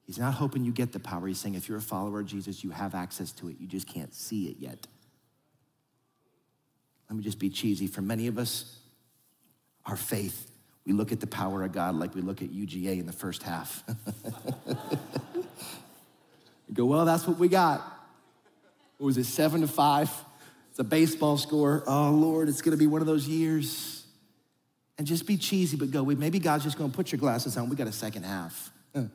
He's 0.04 0.18
not 0.18 0.34
hoping 0.34 0.64
you 0.64 0.72
get 0.72 0.92
the 0.92 1.00
power. 1.00 1.26
He's 1.26 1.38
saying 1.38 1.54
if 1.54 1.68
you're 1.68 1.78
a 1.78 1.82
follower 1.82 2.20
of 2.20 2.26
Jesus, 2.26 2.62
you 2.64 2.70
have 2.70 2.94
access 2.94 3.32
to 3.32 3.48
it. 3.48 3.56
You 3.58 3.66
just 3.66 3.86
can't 3.86 4.14
see 4.14 4.46
it 4.46 4.56
yet. 4.58 4.86
Let 7.08 7.16
me 7.16 7.22
just 7.22 7.38
be 7.38 7.50
cheesy. 7.50 7.86
For 7.86 8.02
many 8.02 8.26
of 8.26 8.38
us, 8.38 8.78
our 9.84 9.96
faith, 9.96 10.50
we 10.86 10.92
look 10.92 11.12
at 11.12 11.20
the 11.20 11.26
power 11.26 11.62
of 11.62 11.72
God 11.72 11.94
like 11.94 12.14
we 12.14 12.20
look 12.20 12.42
at 12.42 12.52
UGA 12.52 12.98
in 12.98 13.06
the 13.06 13.12
first 13.12 13.42
half. 13.42 13.84
you 16.72 16.76
go, 16.76 16.86
well, 16.86 17.04
that's 17.04 17.26
what 17.26 17.38
we 17.38 17.48
got. 17.48 17.80
What 18.96 19.08
was 19.08 19.18
it, 19.18 19.24
seven 19.24 19.60
to 19.60 19.68
five? 19.68 20.10
It's 20.70 20.78
a 20.78 20.84
baseball 20.84 21.36
score. 21.36 21.84
Oh, 21.86 22.12
Lord, 22.12 22.48
it's 22.48 22.62
going 22.62 22.70
to 22.70 22.78
be 22.78 22.86
one 22.86 23.02
of 23.02 23.06
those 23.06 23.28
years. 23.28 24.06
And 24.96 25.06
just 25.06 25.26
be 25.26 25.36
cheesy, 25.36 25.76
but 25.76 25.90
go, 25.90 26.02
maybe 26.02 26.38
God's 26.38 26.64
just 26.64 26.78
going 26.78 26.90
to 26.90 26.96
put 26.96 27.12
your 27.12 27.18
glasses 27.18 27.58
on. 27.58 27.68
We 27.68 27.76
got 27.76 27.88
a 27.88 27.92
second 27.92 28.24
half. 28.24 28.72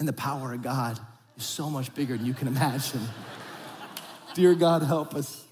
And 0.00 0.08
the 0.08 0.12
power 0.12 0.52
of 0.52 0.60
God 0.60 0.98
is 1.36 1.44
so 1.44 1.70
much 1.70 1.94
bigger 1.94 2.16
than 2.16 2.26
you 2.26 2.34
can 2.34 2.48
imagine. 2.48 3.00
Dear 4.34 4.56
God, 4.56 4.82
help 4.82 5.14
us. 5.14 5.44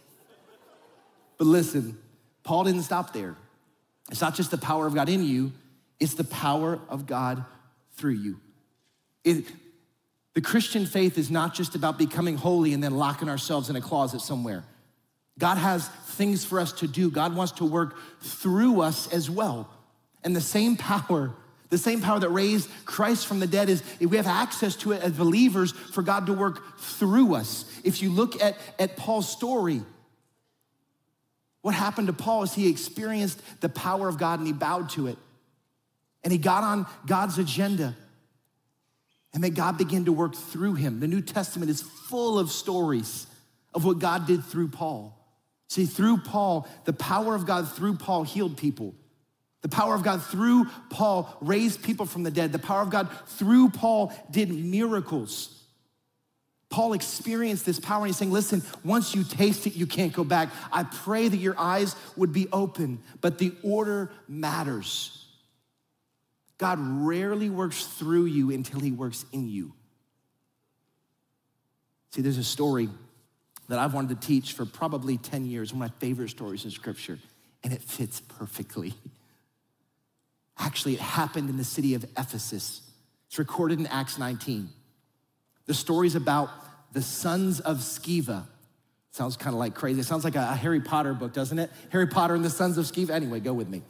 But 1.39 1.47
listen, 1.47 1.97
Paul 2.43 2.65
didn't 2.65 2.83
stop 2.83 3.13
there. 3.13 3.37
It's 4.11 4.21
not 4.21 4.35
just 4.35 4.51
the 4.51 4.59
power 4.59 4.89
of 4.89 4.97
God 4.97 5.09
in 5.09 5.23
you, 5.23 5.53
it's 6.01 6.15
the 6.15 6.25
power 6.25 6.81
of 6.89 7.07
God 7.07 7.45
through 7.93 8.15
you. 8.15 8.41
It, 9.23 9.45
the 10.35 10.41
Christian 10.41 10.87
faith 10.87 11.19
is 11.19 11.31
not 11.31 11.55
just 11.55 11.75
about 11.75 11.99
becoming 11.99 12.37
holy 12.37 12.73
and 12.73 12.83
then 12.83 12.97
locking 12.97 13.29
ourselves 13.29 13.69
in 13.69 13.77
a 13.77 13.81
closet 13.81 14.21
somewhere. 14.21 14.65
God 15.39 15.57
has 15.59 15.89
things 15.89 16.45
for 16.45 16.61
us 16.61 16.73
to 16.73 16.87
do. 16.87 17.11
God 17.11 17.35
wants 17.35 17.53
to 17.55 17.65
work 17.65 17.97
through 18.21 18.81
us 18.81 19.13
as 19.13 19.29
well. 19.29 19.69
And 20.25 20.35
the 20.35 20.41
same 20.41 20.77
power 20.77 21.35
the 21.73 21.79
same 21.79 22.03
power 22.03 22.21
that 22.21 22.29
raised 22.29 22.69
Christ 22.85 23.27
from 23.27 23.41
the 23.41 23.47
dead 23.47 23.71
is 23.71 23.83
we 23.99 24.19
have 24.19 24.27
access 24.27 24.77
to 24.77 24.93
it 24.93 25.03
as 25.03 25.13
believers 25.13 25.73
for 25.73 26.03
God 26.03 26.27
to 26.27 26.35
work 26.35 26.79
through 26.79 27.35
us. 27.35 27.65
If 27.83 28.03
you 28.03 28.11
look 28.11 28.43
at, 28.43 28.59
at 28.79 28.99
Paul's 28.99 29.27
story, 29.27 29.81
what 31.63 31.75
happened 31.75 32.09
to 32.09 32.13
Paul 32.13 32.43
is 32.43 32.53
he 32.53 32.69
experienced 32.69 33.41
the 33.63 33.71
power 33.71 34.07
of 34.07 34.19
God 34.19 34.39
and 34.39 34.47
he 34.47 34.53
bowed 34.53 34.91
to 34.91 35.07
it. 35.07 35.17
And 36.23 36.31
he 36.31 36.39
got 36.39 36.63
on 36.63 36.87
God's 37.07 37.39
agenda. 37.39 37.97
And 39.35 39.43
then 39.43 39.55
God 39.55 39.79
began 39.79 40.05
to 40.05 40.13
work 40.13 40.35
through 40.35 40.75
him. 40.75 41.01
The 41.01 41.09
New 41.09 41.23
Testament 41.23 41.71
is 41.71 41.81
full 41.81 42.39
of 42.39 42.51
stories 42.51 43.27
of 43.75 43.85
what 43.85 43.99
God 43.99 44.27
did 44.27 44.45
through 44.45 44.69
Paul. 44.69 45.19
See, 45.69 45.87
through 45.87 46.19
Paul, 46.19 46.69
the 46.85 46.93
power 46.93 47.35
of 47.35 47.47
God 47.47 47.73
through 47.73 47.95
Paul 47.95 48.25
healed 48.25 48.59
people. 48.59 48.95
The 49.63 49.69
power 49.69 49.95
of 49.95 50.03
God 50.03 50.23
through 50.23 50.67
Paul 50.91 51.35
raised 51.41 51.83
people 51.83 52.05
from 52.05 52.25
the 52.25 52.31
dead. 52.31 52.53
The 52.53 52.59
power 52.59 52.83
of 52.83 52.91
God 52.91 53.09
through 53.27 53.71
Paul 53.71 54.13
did 54.31 54.51
miracles. 54.51 55.59
Paul 56.69 56.95
experienced 56.95 57.65
this 57.65 57.79
power 57.79 57.99
and 57.99 58.09
he's 58.09 58.17
saying, 58.17 58.33
listen, 58.33 58.63
once 58.85 59.15
you 59.15 59.25
taste 59.25 59.67
it, 59.67 59.77
you 59.77 59.87
can't 59.87 60.13
go 60.13 60.25
back. 60.25 60.51
I 60.73 60.85
pray 60.85 61.29
that 61.29 61.37
your 61.37 61.59
eyes 61.59 61.95
would 62.17 62.33
be 62.33 62.49
open, 62.53 63.01
but 63.21 63.39
the 63.39 63.53
order 63.63 64.11
matters. 64.27 65.22
God 66.59 66.79
rarely 66.81 67.51
works 67.51 67.85
through 67.85 68.27
you 68.27 68.51
until 68.51 68.81
he 68.81 68.93
works 68.93 69.25
in 69.33 69.49
you. 69.49 69.73
See, 72.11 72.23
there's 72.23 72.39
a 72.39 72.45
story 72.45 72.89
that 73.69 73.79
I've 73.79 73.95
wanted 73.95 74.21
to 74.21 74.27
teach 74.27 74.53
for 74.53 74.67
probably 74.67 75.17
10 75.17 75.47
years, 75.47 75.73
one 75.73 75.83
of 75.83 75.91
my 75.91 75.99
favorite 75.99 76.29
stories 76.29 76.65
in 76.65 76.71
scripture, 76.71 77.19
and 77.65 77.73
it 77.73 77.83
fits 77.83 78.21
perfectly. 78.21 78.95
Actually, 80.59 80.95
it 80.95 81.01
happened 81.01 81.49
in 81.49 81.57
the 81.57 81.65
city 81.65 81.95
of 81.95 82.05
Ephesus. 82.17 82.83
It's 83.29 83.39
recorded 83.39 83.81
in 83.81 83.87
Acts 83.87 84.19
19. 84.19 84.69
The 85.67 85.75
story's 85.75 86.15
about 86.15 86.51
the 86.93 87.03
sons 87.03 87.61
of 87.61 87.79
Sceva. 87.79 88.45
Sounds 89.11 89.37
kind 89.37 89.55
of 89.55 89.59
like 89.59 89.75
crazy. 89.75 90.01
It 90.01 90.07
sounds 90.07 90.25
like 90.25 90.37
a, 90.37 90.55
Harry 90.55 90.81
Potter 90.81 91.15
book, 91.15 91.33
doesn't 91.33 91.59
it? 91.59 91.71
Harry 91.91 92.07
Potter 92.07 92.35
and 92.35 92.45
the 92.45 92.51
sons 92.51 92.79
of 92.79 92.85
Sceva. 92.85 93.11
Anyway, 93.11 93.41
go 93.41 93.53
with 93.53 93.69
me. 93.69 93.83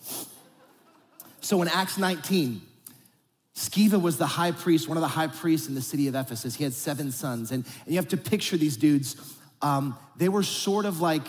So 1.42 1.61
in 1.61 1.68
Acts 1.68 1.98
19, 1.98 2.62
Sceva 3.55 4.00
was 4.00 4.16
the 4.16 4.26
high 4.26 4.52
priest, 4.52 4.88
one 4.88 4.96
of 4.96 5.02
the 5.02 5.09
high 5.09 5.26
priests 5.26 5.68
in 5.68 5.74
the 5.74 5.83
city 5.83 6.09
of 6.09 6.14
Ephesus. 6.14 6.55
He 6.55 6.64
had 6.64 6.72
seven 6.72 7.11
sons. 7.11 7.50
And, 7.50 7.64
and 7.85 7.94
you 7.94 7.96
have 7.96 8.09
to 8.09 8.16
picture 8.16 8.57
these 8.57 8.76
dudes. 8.76 9.16
Um, 9.61 9.98
they 10.16 10.28
were 10.28 10.42
sort 10.42 10.87
of 10.87 11.00
like 11.00 11.22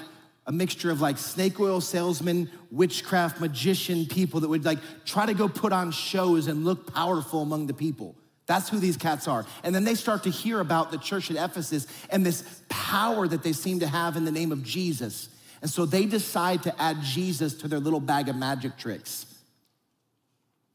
a 0.46 0.52
mixture 0.52 0.92
of 0.92 1.02
like 1.02 1.18
snake 1.18 1.60
oil 1.60 1.82
salesmen, 1.82 2.50
witchcraft, 2.70 3.42
magician 3.42 4.06
people 4.06 4.40
that 4.42 4.50
would 4.50 4.66
like 4.66 4.80
try 5.04 5.26
to 5.26 5.34
go 5.34 5.50
put 5.50 5.74
on 5.74 5.92
shows 5.92 6.48
and 6.48 6.64
look 6.64 6.94
powerful 6.94 7.42
among 7.42 7.68
the 7.68 7.74
people. 7.74 8.16
That's 8.46 8.70
who 8.70 8.78
these 8.80 8.98
cats 8.98 9.28
are. 9.28 9.46
And 9.64 9.74
then 9.74 9.84
they 9.84 9.96
start 9.96 10.24
to 10.24 10.30
hear 10.30 10.60
about 10.60 10.92
the 10.92 10.98
church 10.98 11.32
at 11.32 11.38
Ephesus 11.38 11.88
and 12.10 12.26
this 12.26 12.62
power 12.70 13.28
that 13.28 13.42
they 13.42 13.54
seem 13.54 13.80
to 13.80 13.88
have 13.88 14.16
in 14.16 14.26
the 14.26 14.32
name 14.32 14.52
of 14.52 14.64
Jesus. 14.64 15.30
And 15.62 15.72
so 15.72 15.86
they 15.86 16.06
decide 16.06 16.64
to 16.64 16.82
add 16.82 17.02
Jesus 17.02 17.54
to 17.56 17.70
their 17.70 17.80
little 17.80 18.02
bag 18.02 18.28
of 18.28 18.36
magic 18.36 18.78
tricks. 18.78 19.26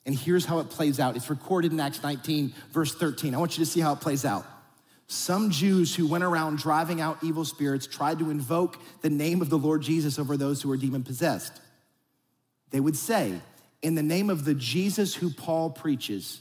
And 0.08 0.18
here's 0.18 0.46
how 0.46 0.58
it 0.60 0.70
plays 0.70 0.98
out. 0.98 1.16
It's 1.16 1.28
recorded 1.28 1.70
in 1.70 1.78
Acts 1.78 2.02
19, 2.02 2.54
verse 2.72 2.94
13. 2.94 3.34
I 3.34 3.38
want 3.38 3.58
you 3.58 3.64
to 3.66 3.70
see 3.70 3.80
how 3.80 3.92
it 3.92 4.00
plays 4.00 4.24
out. 4.24 4.46
Some 5.06 5.50
Jews 5.50 5.94
who 5.94 6.06
went 6.06 6.24
around 6.24 6.56
driving 6.56 7.02
out 7.02 7.18
evil 7.22 7.44
spirits 7.44 7.86
tried 7.86 8.18
to 8.20 8.30
invoke 8.30 8.78
the 9.02 9.10
name 9.10 9.42
of 9.42 9.50
the 9.50 9.58
Lord 9.58 9.82
Jesus 9.82 10.18
over 10.18 10.38
those 10.38 10.62
who 10.62 10.70
were 10.70 10.78
demon 10.78 11.04
possessed. 11.04 11.60
They 12.70 12.80
would 12.80 12.96
say, 12.96 13.38
In 13.82 13.96
the 13.96 14.02
name 14.02 14.30
of 14.30 14.46
the 14.46 14.54
Jesus 14.54 15.14
who 15.14 15.28
Paul 15.28 15.68
preaches, 15.68 16.40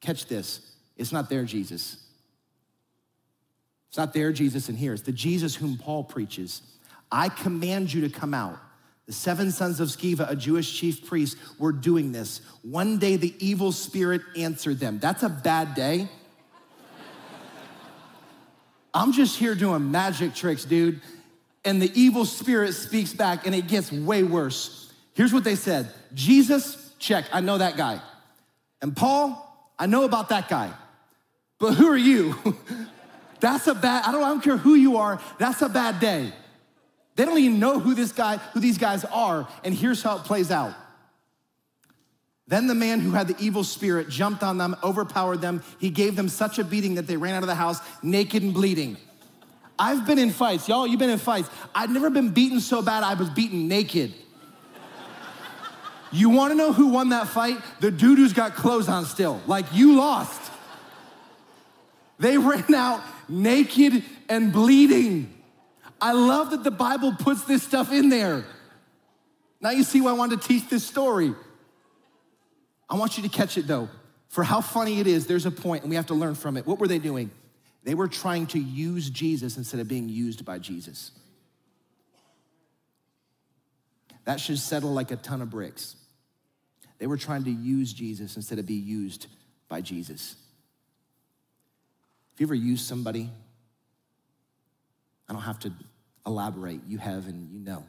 catch 0.00 0.24
this, 0.24 0.62
it's 0.96 1.12
not 1.12 1.28
their 1.28 1.44
Jesus. 1.44 2.02
It's 3.88 3.98
not 3.98 4.14
their 4.14 4.32
Jesus 4.32 4.70
in 4.70 4.76
here, 4.76 4.94
it's 4.94 5.02
the 5.02 5.12
Jesus 5.12 5.54
whom 5.54 5.76
Paul 5.76 6.04
preaches. 6.04 6.62
I 7.12 7.28
command 7.28 7.92
you 7.92 8.08
to 8.08 8.08
come 8.08 8.32
out. 8.32 8.58
The 9.08 9.14
seven 9.14 9.50
sons 9.50 9.80
of 9.80 9.88
Sceva, 9.88 10.30
a 10.30 10.36
Jewish 10.36 10.78
chief 10.78 11.06
priest, 11.06 11.38
were 11.58 11.72
doing 11.72 12.12
this. 12.12 12.42
One 12.60 12.98
day 12.98 13.16
the 13.16 13.34
evil 13.38 13.72
spirit 13.72 14.20
answered 14.36 14.80
them. 14.80 14.98
That's 14.98 15.22
a 15.22 15.30
bad 15.30 15.74
day. 15.74 16.10
I'm 18.92 19.12
just 19.12 19.38
here 19.38 19.54
doing 19.54 19.90
magic 19.90 20.34
tricks, 20.34 20.66
dude. 20.66 21.00
And 21.64 21.80
the 21.80 21.90
evil 21.98 22.26
spirit 22.26 22.74
speaks 22.74 23.14
back 23.14 23.46
and 23.46 23.54
it 23.54 23.66
gets 23.66 23.90
way 23.90 24.22
worse. 24.24 24.92
Here's 25.14 25.32
what 25.32 25.42
they 25.42 25.54
said 25.54 25.90
Jesus, 26.12 26.92
check, 26.98 27.24
I 27.32 27.40
know 27.40 27.56
that 27.56 27.78
guy. 27.78 28.02
And 28.82 28.94
Paul, 28.94 29.72
I 29.78 29.86
know 29.86 30.04
about 30.04 30.28
that 30.28 30.50
guy. 30.50 30.70
But 31.58 31.74
who 31.74 31.88
are 31.88 31.96
you? 31.96 32.34
that's 33.40 33.68
a 33.68 33.74
bad, 33.74 34.04
I 34.04 34.12
don't, 34.12 34.22
I 34.22 34.28
don't 34.28 34.42
care 34.42 34.58
who 34.58 34.74
you 34.74 34.98
are, 34.98 35.18
that's 35.38 35.62
a 35.62 35.68
bad 35.70 35.98
day. 35.98 36.30
They 37.18 37.24
don't 37.24 37.36
even 37.40 37.58
know 37.58 37.80
who 37.80 37.96
this 37.96 38.12
guy, 38.12 38.36
who 38.36 38.60
these 38.60 38.78
guys 38.78 39.04
are, 39.06 39.48
and 39.64 39.74
here's 39.74 40.04
how 40.04 40.18
it 40.18 40.22
plays 40.22 40.52
out. 40.52 40.72
Then 42.46 42.68
the 42.68 42.76
man 42.76 43.00
who 43.00 43.10
had 43.10 43.26
the 43.26 43.34
evil 43.40 43.64
spirit 43.64 44.08
jumped 44.08 44.44
on 44.44 44.56
them, 44.56 44.76
overpowered 44.84 45.40
them. 45.40 45.64
He 45.80 45.90
gave 45.90 46.14
them 46.14 46.28
such 46.28 46.60
a 46.60 46.64
beating 46.64 46.94
that 46.94 47.08
they 47.08 47.16
ran 47.16 47.34
out 47.34 47.42
of 47.42 47.48
the 47.48 47.56
house 47.56 47.80
naked 48.04 48.44
and 48.44 48.54
bleeding. 48.54 48.98
I've 49.76 50.06
been 50.06 50.20
in 50.20 50.30
fights, 50.30 50.68
y'all, 50.68 50.86
you've 50.86 51.00
been 51.00 51.10
in 51.10 51.18
fights. 51.18 51.50
I've 51.74 51.90
never 51.90 52.08
been 52.08 52.30
beaten 52.30 52.60
so 52.60 52.82
bad 52.82 53.02
I 53.02 53.14
was 53.14 53.30
beaten 53.30 53.66
naked. 53.66 54.14
You 56.12 56.30
wanna 56.30 56.54
know 56.54 56.72
who 56.72 56.86
won 56.86 57.08
that 57.08 57.26
fight? 57.26 57.56
The 57.80 57.90
dude 57.90 58.18
who's 58.18 58.32
got 58.32 58.54
clothes 58.54 58.88
on 58.88 59.06
still. 59.06 59.42
Like, 59.48 59.66
you 59.72 59.96
lost. 59.96 60.52
They 62.20 62.38
ran 62.38 62.72
out 62.72 63.02
naked 63.28 64.04
and 64.28 64.52
bleeding. 64.52 65.34
I 66.00 66.12
love 66.12 66.50
that 66.50 66.64
the 66.64 66.70
Bible 66.70 67.14
puts 67.14 67.44
this 67.44 67.62
stuff 67.62 67.92
in 67.92 68.08
there. 68.08 68.44
Now 69.60 69.70
you 69.70 69.82
see 69.82 70.00
why 70.00 70.10
I 70.10 70.14
wanted 70.14 70.40
to 70.40 70.48
teach 70.48 70.68
this 70.68 70.84
story. 70.84 71.34
I 72.88 72.96
want 72.96 73.16
you 73.16 73.22
to 73.24 73.28
catch 73.28 73.58
it 73.58 73.66
though. 73.66 73.88
For 74.28 74.44
how 74.44 74.60
funny 74.60 75.00
it 75.00 75.06
is, 75.06 75.26
there's 75.26 75.46
a 75.46 75.50
point 75.50 75.82
and 75.82 75.90
we 75.90 75.96
have 75.96 76.06
to 76.06 76.14
learn 76.14 76.34
from 76.34 76.56
it. 76.56 76.66
What 76.66 76.78
were 76.78 76.88
they 76.88 76.98
doing? 76.98 77.30
They 77.84 77.94
were 77.94 78.08
trying 78.08 78.46
to 78.48 78.58
use 78.58 79.08
Jesus 79.10 79.56
instead 79.56 79.80
of 79.80 79.88
being 79.88 80.08
used 80.08 80.44
by 80.44 80.58
Jesus. 80.58 81.10
That 84.24 84.40
should 84.40 84.58
settle 84.58 84.92
like 84.92 85.10
a 85.10 85.16
ton 85.16 85.40
of 85.40 85.50
bricks. 85.50 85.96
They 86.98 87.06
were 87.06 87.16
trying 87.16 87.44
to 87.44 87.50
use 87.50 87.92
Jesus 87.92 88.36
instead 88.36 88.58
of 88.58 88.66
be 88.66 88.74
used 88.74 89.26
by 89.68 89.80
Jesus. 89.80 90.36
Have 92.32 92.40
you 92.40 92.46
ever 92.46 92.54
used 92.54 92.86
somebody? 92.86 93.30
I 95.28 95.32
don't 95.32 95.42
have 95.42 95.58
to 95.60 95.72
elaborate. 96.26 96.80
You 96.86 96.98
have 96.98 97.26
and 97.26 97.50
you 97.50 97.58
know. 97.58 97.84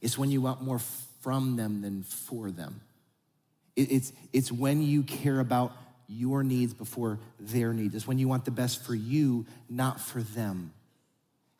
It's 0.00 0.18
when 0.18 0.30
you 0.30 0.40
want 0.40 0.62
more 0.62 0.78
from 1.22 1.56
them 1.56 1.80
than 1.82 2.02
for 2.02 2.50
them. 2.50 2.80
It's, 3.74 4.12
it's 4.32 4.50
when 4.50 4.82
you 4.82 5.02
care 5.02 5.40
about 5.40 5.76
your 6.08 6.42
needs 6.42 6.72
before 6.72 7.18
their 7.38 7.72
needs. 7.72 7.94
It's 7.94 8.06
when 8.06 8.18
you 8.18 8.28
want 8.28 8.44
the 8.44 8.50
best 8.50 8.84
for 8.84 8.94
you, 8.94 9.44
not 9.68 10.00
for 10.00 10.22
them. 10.22 10.72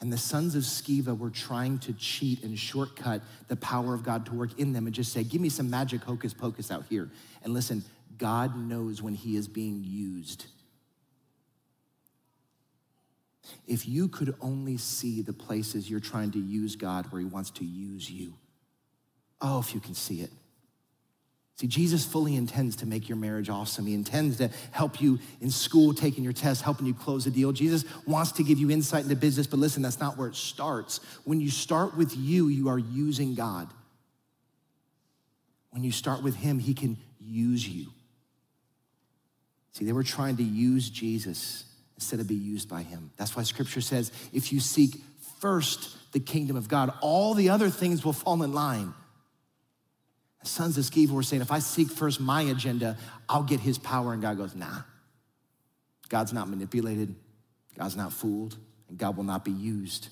And 0.01 0.13
the 0.13 0.19
sons 0.19 0.55
of 0.55 0.63
Sceva 0.63 1.17
were 1.17 1.31
trying 1.31 1.79
to 1.81 1.93
cheat 1.95 2.43
and 2.43 2.59
shortcut 2.59 3.23
the 3.49 3.57
power 3.57 3.95
of 3.95 4.03
God 4.03 4.27
to 4.27 4.35
work 4.35 4.59
in 4.59 4.73
them 4.73 4.87
and 4.87 4.95
just 4.95 5.13
say, 5.13 5.25
Give 5.25 5.41
me 5.41 5.49
some 5.49 5.71
magic 5.71 6.03
hocus 6.03 6.35
pocus 6.35 6.71
out 6.71 6.85
here. 6.89 7.11
And 7.43 7.55
listen, 7.55 7.83
God 8.19 8.57
knows 8.57 9.03
when 9.03 9.15
He 9.15 9.37
is 9.37 9.49
being 9.49 9.83
used. 9.85 10.47
If 13.67 13.89
you 13.89 14.09
could 14.09 14.35
only 14.41 14.77
see 14.77 15.23
the 15.23 15.33
places 15.33 15.91
you're 15.91 16.01
trying 16.01 16.31
to 16.33 16.39
use 16.39 16.77
God 16.77 17.11
where 17.11 17.21
He 17.21 17.27
wants 17.27 17.51
to 17.53 17.65
use 17.65 18.11
you, 18.11 18.35
oh, 19.41 19.59
if 19.59 19.75
you 19.75 19.81
can 19.81 19.95
see 19.95 20.21
it. 20.21 20.31
See, 21.57 21.67
Jesus 21.67 22.05
fully 22.05 22.37
intends 22.37 22.77
to 22.77 22.87
make 22.87 23.09
your 23.09 23.17
marriage 23.17 23.49
awesome. 23.49 23.87
He 23.87 23.95
intends 23.95 24.37
to 24.39 24.51
help 24.73 25.01
you 25.01 25.19
in 25.41 25.51
school, 25.51 25.95
taking 25.95 26.23
your 26.23 26.35
test, 26.35 26.61
helping 26.61 26.87
you 26.87 26.93
close 26.93 27.27
a 27.27 27.31
deal. 27.31 27.51
Jesus 27.51 27.87
wants 28.07 28.33
to 28.33 28.43
give 28.43 28.59
you 28.59 28.71
insight 28.71 29.05
into 29.05 29.17
business, 29.17 29.47
but 29.47 29.59
listen, 29.59 29.83
that's 29.83 29.99
not 29.99 30.19
where 30.19 30.29
it 30.29 30.37
starts. 30.37 31.01
When 31.25 31.41
you 31.41 31.51
start 31.51 31.97
with 31.97 32.15
you, 32.15 32.49
you 32.49 32.69
are 32.69 32.79
using 32.79 33.35
God. 33.35 33.69
When 35.71 35.83
you 35.83 35.93
start 35.93 36.23
with 36.23 36.37
Him, 36.37 36.59
He 36.59 36.75
can 36.75 36.99
use 37.19 37.67
you. 37.67 37.87
See, 39.73 39.87
they 39.87 39.93
were 39.93 40.03
trying 40.03 40.37
to 40.37 40.43
use 40.43 40.91
Jesus 40.91 41.65
instead 41.97 42.21
of 42.21 42.29
be 42.29 42.35
used 42.35 42.69
by 42.69 42.83
Him. 42.83 43.11
That's 43.17 43.37
why 43.37 43.43
Scripture 43.43 43.81
says 43.81 44.13
if 44.33 44.53
you 44.53 44.61
seek 44.61 44.97
first 45.41 45.97
the 46.13 46.21
kingdom 46.21 46.57
of 46.57 46.69
God, 46.69 46.93
all 47.01 47.35
the 47.35 47.51
other 47.51 47.71
things 47.71 48.05
will 48.05 48.13
fall 48.13 48.43
in 48.43 48.53
line 48.53 48.95
sons 50.47 50.79
of 50.79 50.85
Sceva 50.85 51.11
were 51.11 51.23
saying, 51.23 51.43
if 51.43 51.53
I 51.53 51.59
seek 51.59 51.91
first 51.91 52.21
my 52.21 52.43
agenda, 52.43 52.97
I'll 53.29 53.43
get 53.43 53.61
his 53.61 53.79
power. 53.79 54.13
And 54.13 54.23
God 54.23 54.37
goes, 54.37 54.55
nah. 54.55 54.83
God's 56.09 56.33
not 56.33 56.49
manipulated, 56.49 57.15
God's 57.77 57.97
not 57.97 58.13
fooled, 58.13 58.57
and 58.89 58.97
God 58.97 59.17
will 59.17 59.25
not 59.25 59.45
be 59.45 59.51
used. 59.51 60.09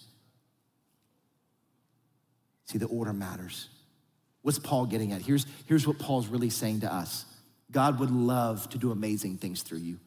See, 2.67 2.79
the 2.79 2.87
order 2.87 3.13
matters. 3.13 3.69
What's 4.43 4.59
Paul 4.59 4.87
getting 4.87 5.13
at? 5.13 5.23
Here's, 5.23 5.47
here's 5.67 5.87
what 5.87 5.99
Paul's 5.99 6.27
really 6.27 6.51
saying 6.51 6.81
to 6.81 6.93
us 6.93 7.25
God 7.71 8.01
would 8.01 8.11
love 8.11 8.69
to 8.71 8.79
do 8.79 8.91
amazing 8.91 9.39
things 9.39 9.63
through 9.63 9.79
you. 9.79 10.01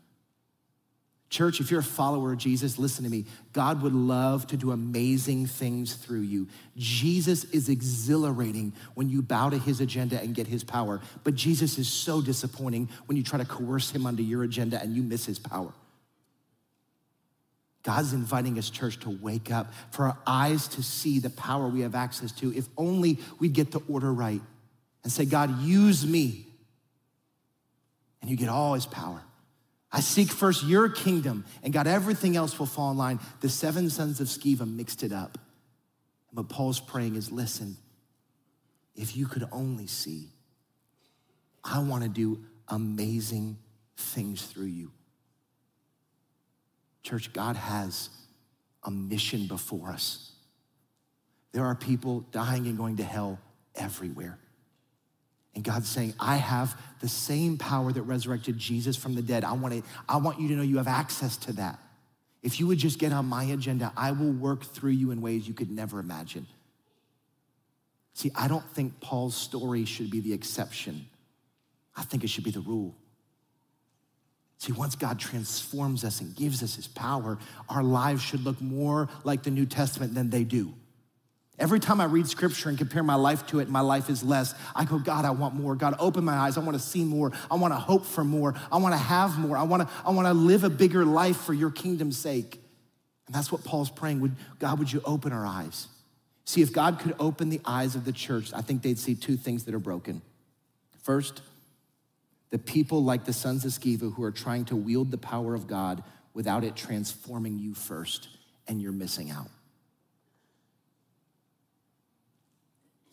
Church, 1.29 1.59
if 1.59 1.69
you're 1.69 1.81
a 1.81 1.83
follower 1.83 2.31
of 2.31 2.37
Jesus, 2.37 2.79
listen 2.79 3.03
to 3.03 3.09
me. 3.09 3.25
God 3.51 3.81
would 3.81 3.93
love 3.93 4.47
to 4.47 4.57
do 4.57 4.71
amazing 4.71 5.45
things 5.45 5.95
through 5.95 6.21
you. 6.21 6.47
Jesus 6.77 7.43
is 7.45 7.67
exhilarating 7.67 8.71
when 8.93 9.09
you 9.09 9.21
bow 9.21 9.49
to 9.49 9.57
his 9.57 9.81
agenda 9.81 10.21
and 10.21 10.33
get 10.33 10.47
his 10.47 10.63
power. 10.63 11.01
But 11.25 11.35
Jesus 11.35 11.77
is 11.77 11.89
so 11.89 12.21
disappointing 12.21 12.87
when 13.07 13.17
you 13.17 13.23
try 13.23 13.39
to 13.39 13.45
coerce 13.45 13.91
him 13.91 14.05
under 14.05 14.21
your 14.21 14.43
agenda 14.43 14.81
and 14.81 14.95
you 14.95 15.03
miss 15.03 15.25
his 15.25 15.37
power. 15.37 15.73
God's 17.83 18.13
inviting 18.13 18.55
his 18.55 18.69
church 18.69 18.99
to 19.01 19.09
wake 19.09 19.51
up, 19.51 19.73
for 19.91 20.05
our 20.05 20.17
eyes 20.25 20.67
to 20.69 20.83
see 20.83 21.19
the 21.19 21.29
power 21.29 21.67
we 21.67 21.81
have 21.81 21.95
access 21.95 22.31
to. 22.33 22.55
If 22.55 22.67
only 22.77 23.19
we 23.39 23.49
get 23.49 23.71
the 23.71 23.81
order 23.89 24.13
right 24.13 24.41
and 25.03 25.11
say, 25.11 25.25
God, 25.25 25.61
use 25.61 26.05
me. 26.05 26.47
And 28.21 28.29
you 28.29 28.35
get 28.35 28.49
all 28.49 28.73
his 28.73 28.85
power. 28.85 29.21
I 29.91 30.01
seek 30.01 30.29
first 30.29 30.65
your 30.65 30.89
kingdom, 30.89 31.45
and 31.63 31.71
God, 31.71 31.87
everything 31.87 32.35
else 32.35 32.59
will 32.59 32.65
fall 32.65 32.91
in 32.91 32.97
line. 32.97 33.19
The 33.39 33.49
seven 33.49 33.89
sons 33.89 34.19
of 34.19 34.27
Sceva 34.27 34.69
mixed 34.69 35.01
it 35.03 35.13
up. 35.13 35.37
And 36.29 36.37
what 36.37 36.49
Paul's 36.49 36.79
praying 36.79 37.15
is 37.15 37.31
listen, 37.31 37.77
if 38.95 39.15
you 39.15 39.27
could 39.27 39.47
only 39.51 39.87
see, 39.87 40.29
I 41.63 41.79
want 41.79 42.03
to 42.03 42.09
do 42.09 42.43
amazing 42.67 43.57
things 43.95 44.41
through 44.41 44.65
you. 44.65 44.91
Church, 47.03 47.31
God 47.31 47.55
has 47.55 48.09
a 48.83 48.91
mission 48.91 49.47
before 49.47 49.89
us. 49.91 50.33
There 51.53 51.65
are 51.65 51.75
people 51.75 52.21
dying 52.31 52.67
and 52.67 52.77
going 52.77 52.97
to 52.97 53.03
hell 53.03 53.39
everywhere. 53.75 54.37
And 55.57 55.63
God's 55.63 55.89
saying, 55.89 56.13
I 56.19 56.35
have 56.35 56.79
the 56.99 57.09
same 57.09 57.57
power 57.57 57.91
that 57.91 58.03
resurrected 58.03 58.59
Jesus 58.59 58.95
from 58.95 59.15
the 59.15 59.23
dead. 59.23 59.43
I 59.43 59.53
want, 59.53 59.73
to, 59.73 59.81
I 60.07 60.17
want 60.17 60.39
you 60.39 60.47
to 60.49 60.53
know 60.53 60.61
you 60.61 60.77
have 60.77 60.87
access 60.87 61.35
to 61.37 61.53
that. 61.53 61.79
If 62.43 62.59
you 62.59 62.67
would 62.67 62.77
just 62.77 62.99
get 62.99 63.11
on 63.11 63.25
my 63.25 63.45
agenda, 63.45 63.91
I 63.97 64.11
will 64.11 64.31
work 64.31 64.65
through 64.65 64.91
you 64.91 65.09
in 65.09 65.19
ways 65.19 65.47
you 65.47 65.55
could 65.55 65.71
never 65.71 65.99
imagine. 65.99 66.45
See, 68.13 68.31
I 68.35 68.47
don't 68.47 68.69
think 68.73 68.99
Paul's 68.99 69.35
story 69.35 69.83
should 69.85 70.11
be 70.11 70.19
the 70.19 70.31
exception. 70.31 71.07
I 71.95 72.03
think 72.03 72.23
it 72.23 72.29
should 72.29 72.43
be 72.43 72.51
the 72.51 72.59
rule. 72.59 72.95
See, 74.59 74.73
once 74.73 74.95
God 74.95 75.17
transforms 75.17 76.03
us 76.03 76.21
and 76.21 76.35
gives 76.35 76.61
us 76.61 76.75
his 76.75 76.87
power, 76.87 77.39
our 77.67 77.81
lives 77.81 78.21
should 78.21 78.43
look 78.43 78.61
more 78.61 79.09
like 79.23 79.41
the 79.41 79.49
New 79.49 79.65
Testament 79.65 80.13
than 80.13 80.29
they 80.29 80.43
do. 80.43 80.75
Every 81.59 81.79
time 81.79 81.99
I 81.99 82.05
read 82.05 82.27
scripture 82.27 82.69
and 82.69 82.77
compare 82.77 83.01
my 83.01 83.15
life 83.15 83.47
to 83.47 83.59
it, 83.59 83.67
my 83.67 83.79
life 83.79 84.09
is 84.11 84.23
less. 84.23 84.53
I 84.75 84.85
go, 84.85 84.99
God, 84.99 85.25
I 85.25 85.31
want 85.31 85.55
more. 85.55 85.75
God, 85.75 85.95
open 85.97 86.23
my 86.23 86.35
eyes. 86.35 86.55
I 86.55 86.59
want 86.59 86.77
to 86.77 86.83
see 86.83 87.03
more. 87.03 87.31
I 87.49 87.55
want 87.55 87.73
to 87.73 87.79
hope 87.79 88.05
for 88.05 88.23
more. 88.23 88.53
I 88.71 88.77
want 88.77 88.93
to 88.93 88.99
have 88.99 89.39
more. 89.39 89.57
I 89.57 89.63
want 89.63 89.87
to, 89.87 89.89
I 90.05 90.11
want 90.11 90.27
to 90.27 90.33
live 90.33 90.63
a 90.63 90.69
bigger 90.69 91.03
life 91.03 91.37
for 91.37 91.55
your 91.55 91.71
kingdom's 91.71 92.17
sake. 92.17 92.61
And 93.25 93.35
that's 93.35 93.51
what 93.51 93.63
Paul's 93.63 93.89
praying. 93.89 94.21
Would, 94.21 94.35
God, 94.59 94.77
would 94.77 94.93
you 94.93 95.01
open 95.03 95.33
our 95.33 95.45
eyes? 95.45 95.87
See, 96.45 96.61
if 96.61 96.71
God 96.71 96.99
could 96.99 97.15
open 97.19 97.49
the 97.49 97.59
eyes 97.65 97.95
of 97.95 98.05
the 98.05 98.13
church, 98.13 98.53
I 98.53 98.61
think 98.61 98.83
they'd 98.83 98.99
see 98.99 99.15
two 99.15 99.35
things 99.35 99.65
that 99.65 99.73
are 99.73 99.79
broken. 99.79 100.21
First, 101.01 101.41
the 102.51 102.59
people 102.59 103.03
like 103.03 103.25
the 103.25 103.33
sons 103.33 103.65
of 103.65 103.71
Sceva 103.71 104.13
who 104.13 104.23
are 104.23 104.31
trying 104.31 104.65
to 104.65 104.75
wield 104.75 105.11
the 105.11 105.17
power 105.17 105.55
of 105.55 105.67
God 105.67 106.03
without 106.33 106.63
it 106.63 106.75
transforming 106.75 107.57
you 107.57 107.73
first, 107.73 108.29
and 108.67 108.81
you're 108.81 108.91
missing 108.91 109.31
out. 109.31 109.47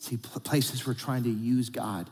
See, 0.04 0.18
places 0.18 0.86
we're 0.86 0.92
trying 0.92 1.22
to 1.22 1.30
use 1.30 1.70
God. 1.70 2.10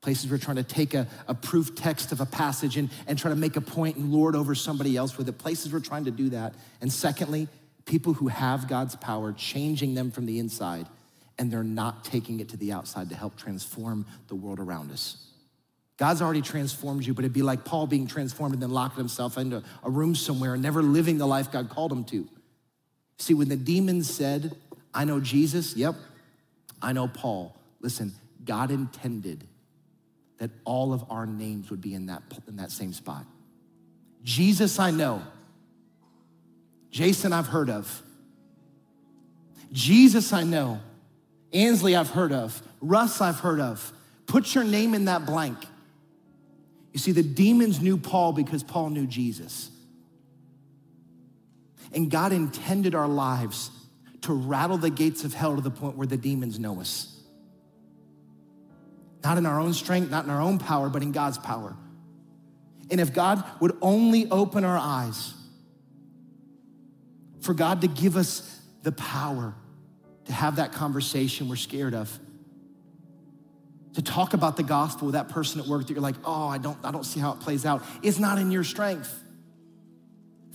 Places 0.00 0.28
we're 0.28 0.38
trying 0.38 0.56
to 0.56 0.64
take 0.64 0.94
a, 0.94 1.06
a 1.28 1.34
proof 1.34 1.76
text 1.76 2.10
of 2.10 2.20
a 2.20 2.26
passage 2.26 2.76
and, 2.76 2.90
and 3.06 3.16
try 3.16 3.28
to 3.28 3.36
make 3.36 3.54
a 3.54 3.60
point 3.60 3.96
and 3.96 4.12
lord 4.12 4.34
over 4.34 4.52
somebody 4.56 4.96
else 4.96 5.16
with 5.16 5.28
it. 5.28 5.38
Places 5.38 5.72
we're 5.72 5.78
trying 5.78 6.06
to 6.06 6.10
do 6.10 6.30
that. 6.30 6.54
And 6.80 6.92
secondly, 6.92 7.46
people 7.84 8.14
who 8.14 8.26
have 8.26 8.66
God's 8.66 8.96
power 8.96 9.32
changing 9.32 9.94
them 9.94 10.10
from 10.10 10.26
the 10.26 10.40
inside 10.40 10.88
and 11.38 11.52
they're 11.52 11.62
not 11.62 12.04
taking 12.04 12.40
it 12.40 12.48
to 12.48 12.56
the 12.56 12.72
outside 12.72 13.10
to 13.10 13.14
help 13.14 13.36
transform 13.36 14.04
the 14.26 14.34
world 14.34 14.58
around 14.58 14.90
us. 14.90 15.24
God's 15.98 16.20
already 16.20 16.42
transformed 16.42 17.06
you, 17.06 17.14
but 17.14 17.24
it'd 17.24 17.32
be 17.32 17.42
like 17.42 17.64
Paul 17.64 17.86
being 17.86 18.08
transformed 18.08 18.54
and 18.54 18.62
then 18.62 18.70
locking 18.70 18.98
himself 18.98 19.38
into 19.38 19.62
a 19.84 19.90
room 19.90 20.16
somewhere 20.16 20.54
and 20.54 20.62
never 20.64 20.82
living 20.82 21.18
the 21.18 21.28
life 21.28 21.52
God 21.52 21.70
called 21.70 21.92
him 21.92 22.02
to. 22.06 22.26
See, 23.18 23.34
when 23.34 23.48
the 23.48 23.56
demons 23.56 24.12
said, 24.12 24.56
I 24.92 25.04
know 25.04 25.20
Jesus, 25.20 25.76
yep, 25.76 25.94
I 26.80 26.92
know 26.92 27.08
Paul. 27.08 27.56
Listen, 27.80 28.12
God 28.44 28.70
intended 28.70 29.44
that 30.38 30.50
all 30.64 30.92
of 30.92 31.04
our 31.10 31.26
names 31.26 31.70
would 31.70 31.80
be 31.80 31.94
in 31.94 32.06
that, 32.06 32.22
in 32.46 32.56
that 32.56 32.70
same 32.70 32.92
spot. 32.92 33.24
Jesus, 34.22 34.78
I 34.78 34.90
know. 34.90 35.22
Jason, 36.90 37.32
I've 37.32 37.48
heard 37.48 37.70
of. 37.70 38.02
Jesus, 39.72 40.32
I 40.32 40.44
know. 40.44 40.80
Ansley, 41.52 41.96
I've 41.96 42.10
heard 42.10 42.32
of. 42.32 42.62
Russ, 42.80 43.20
I've 43.20 43.40
heard 43.40 43.60
of. 43.60 43.92
Put 44.26 44.54
your 44.54 44.64
name 44.64 44.94
in 44.94 45.06
that 45.06 45.26
blank. 45.26 45.58
You 46.92 47.00
see, 47.00 47.12
the 47.12 47.22
demons 47.22 47.80
knew 47.80 47.96
Paul 47.96 48.32
because 48.32 48.62
Paul 48.62 48.90
knew 48.90 49.06
Jesus. 49.06 49.70
And 51.92 52.10
God 52.10 52.32
intended 52.32 52.94
our 52.94 53.08
lives 53.08 53.70
to 54.22 54.32
rattle 54.32 54.78
the 54.78 54.90
gates 54.90 55.24
of 55.24 55.34
hell 55.34 55.56
to 55.56 55.60
the 55.60 55.70
point 55.70 55.96
where 55.96 56.06
the 56.06 56.16
demons 56.16 56.58
know 56.58 56.80
us. 56.80 57.14
Not 59.22 59.38
in 59.38 59.46
our 59.46 59.60
own 59.60 59.74
strength, 59.74 60.10
not 60.10 60.24
in 60.24 60.30
our 60.30 60.40
own 60.40 60.58
power, 60.58 60.88
but 60.88 61.02
in 61.02 61.12
God's 61.12 61.38
power. 61.38 61.76
And 62.90 63.00
if 63.00 63.12
God 63.12 63.44
would 63.60 63.76
only 63.82 64.30
open 64.30 64.64
our 64.64 64.78
eyes 64.78 65.34
for 67.40 67.54
God 67.54 67.82
to 67.82 67.88
give 67.88 68.16
us 68.16 68.60
the 68.82 68.92
power 68.92 69.54
to 70.24 70.32
have 70.32 70.56
that 70.56 70.72
conversation 70.72 71.48
we're 71.48 71.56
scared 71.56 71.94
of, 71.94 72.18
to 73.94 74.02
talk 74.02 74.32
about 74.34 74.56
the 74.56 74.62
gospel 74.62 75.06
with 75.06 75.14
that 75.14 75.28
person 75.28 75.60
at 75.60 75.66
work 75.66 75.86
that 75.86 75.92
you're 75.92 76.00
like, 76.00 76.16
oh, 76.24 76.46
I 76.46 76.58
don't, 76.58 76.78
I 76.84 76.90
don't 76.90 77.04
see 77.04 77.20
how 77.20 77.32
it 77.32 77.40
plays 77.40 77.66
out. 77.66 77.82
It's 78.02 78.18
not 78.18 78.38
in 78.38 78.50
your 78.50 78.64
strength 78.64 79.24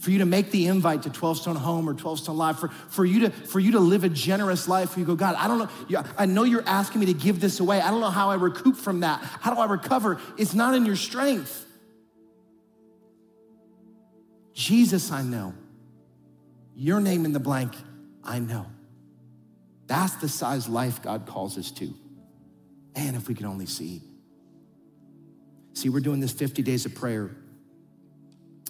for 0.04 0.12
you 0.12 0.18
to 0.18 0.26
make 0.26 0.52
the 0.52 0.68
invite 0.68 1.04
to 1.04 1.10
12 1.10 1.38
Stone 1.38 1.56
Home 1.56 1.88
or 1.88 1.94
12 1.94 2.20
Stone 2.20 2.36
Live, 2.36 2.60
for, 2.60 2.68
for, 2.68 3.06
you 3.06 3.22
to, 3.22 3.30
for 3.30 3.62
you 3.62 3.72
to 3.72 3.80
live 3.80 4.04
a 4.04 4.10
generous 4.10 4.68
life, 4.68 4.98
you 4.98 5.06
go, 5.06 5.16
God, 5.16 5.36
I 5.36 5.48
don't 5.48 5.60
know, 5.60 6.04
I 6.18 6.26
know 6.26 6.44
you're 6.44 6.68
asking 6.68 7.00
me 7.00 7.06
to 7.06 7.14
give 7.14 7.40
this 7.40 7.62
away. 7.62 7.80
I 7.80 7.90
don't 7.90 8.02
know 8.02 8.10
how 8.10 8.30
I 8.30 8.36
recoup 8.36 8.76
from 8.76 9.00
that. 9.00 9.22
How 9.22 9.54
do 9.54 9.62
I 9.62 9.66
recover? 9.66 10.20
It's 10.38 10.54
not 10.54 10.76
in 10.76 10.86
your 10.86 10.98
strength. 10.98 11.66
Jesus, 14.54 15.10
I 15.10 15.22
know. 15.22 15.54
Your 16.76 17.00
name 17.00 17.24
in 17.24 17.32
the 17.32 17.40
blank, 17.40 17.74
I 18.26 18.40
know. 18.40 18.66
That's 19.88 20.16
the 20.16 20.28
size 20.28 20.68
life 20.68 21.02
God 21.02 21.26
calls 21.28 21.58
us 21.58 21.72
to. 21.72 21.94
Man, 22.94 23.16
if 23.16 23.30
we 23.30 23.36
could 23.36 23.46
only 23.46 23.68
see. 23.68 24.02
See, 25.76 25.88
we're 25.88 26.02
doing 26.02 26.20
this 26.20 26.34
50 26.34 26.62
days 26.62 26.86
of 26.86 26.94
prayer. 26.94 27.38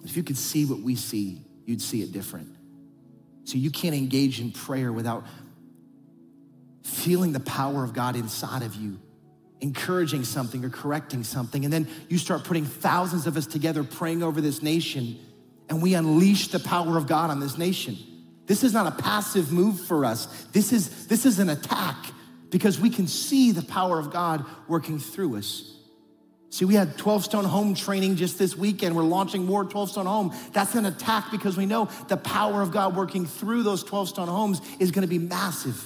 If 0.04 0.16
you 0.16 0.22
could 0.22 0.36
see 0.36 0.64
what 0.64 0.80
we 0.80 0.94
see, 0.94 1.42
you'd 1.64 1.82
see 1.82 2.02
it 2.02 2.12
different. 2.12 2.48
So 3.44 3.58
you 3.58 3.70
can't 3.70 3.94
engage 3.94 4.40
in 4.40 4.52
prayer 4.52 4.92
without 4.92 5.24
feeling 6.82 7.32
the 7.32 7.40
power 7.40 7.82
of 7.82 7.92
God 7.92 8.16
inside 8.16 8.62
of 8.62 8.74
you, 8.74 8.98
encouraging 9.60 10.24
something 10.24 10.64
or 10.64 10.70
correcting 10.70 11.24
something. 11.24 11.64
And 11.64 11.72
then 11.72 11.88
you 12.08 12.18
start 12.18 12.44
putting 12.44 12.64
thousands 12.64 13.26
of 13.26 13.36
us 13.36 13.46
together 13.46 13.82
praying 13.82 14.22
over 14.22 14.40
this 14.40 14.62
nation, 14.62 15.18
and 15.68 15.82
we 15.82 15.94
unleash 15.94 16.48
the 16.48 16.60
power 16.60 16.96
of 16.98 17.06
God 17.06 17.30
on 17.30 17.40
this 17.40 17.56
nation. 17.56 17.96
This 18.46 18.62
is 18.62 18.74
not 18.74 18.86
a 18.86 19.02
passive 19.02 19.52
move 19.52 19.80
for 19.80 20.04
us. 20.04 20.26
This 20.52 20.72
is, 20.72 21.06
this 21.06 21.24
is 21.24 21.38
an 21.38 21.48
attack 21.48 21.96
because 22.50 22.78
we 22.78 22.90
can 22.90 23.06
see 23.06 23.52
the 23.52 23.62
power 23.62 23.98
of 23.98 24.12
God 24.12 24.44
working 24.68 24.98
through 24.98 25.36
us. 25.36 25.73
See, 26.54 26.64
we 26.64 26.76
had 26.76 26.96
12 26.96 27.24
Stone 27.24 27.46
Home 27.46 27.74
training 27.74 28.14
just 28.14 28.38
this 28.38 28.56
weekend. 28.56 28.94
We're 28.94 29.02
launching 29.02 29.44
more 29.44 29.64
12 29.64 29.90
Stone 29.90 30.06
Home. 30.06 30.32
That's 30.52 30.76
an 30.76 30.86
attack 30.86 31.32
because 31.32 31.56
we 31.56 31.66
know 31.66 31.88
the 32.06 32.16
power 32.16 32.62
of 32.62 32.70
God 32.70 32.94
working 32.94 33.26
through 33.26 33.64
those 33.64 33.82
12 33.82 34.10
Stone 34.10 34.28
Homes 34.28 34.60
is 34.78 34.92
going 34.92 35.02
to 35.02 35.08
be 35.08 35.18
massive. 35.18 35.84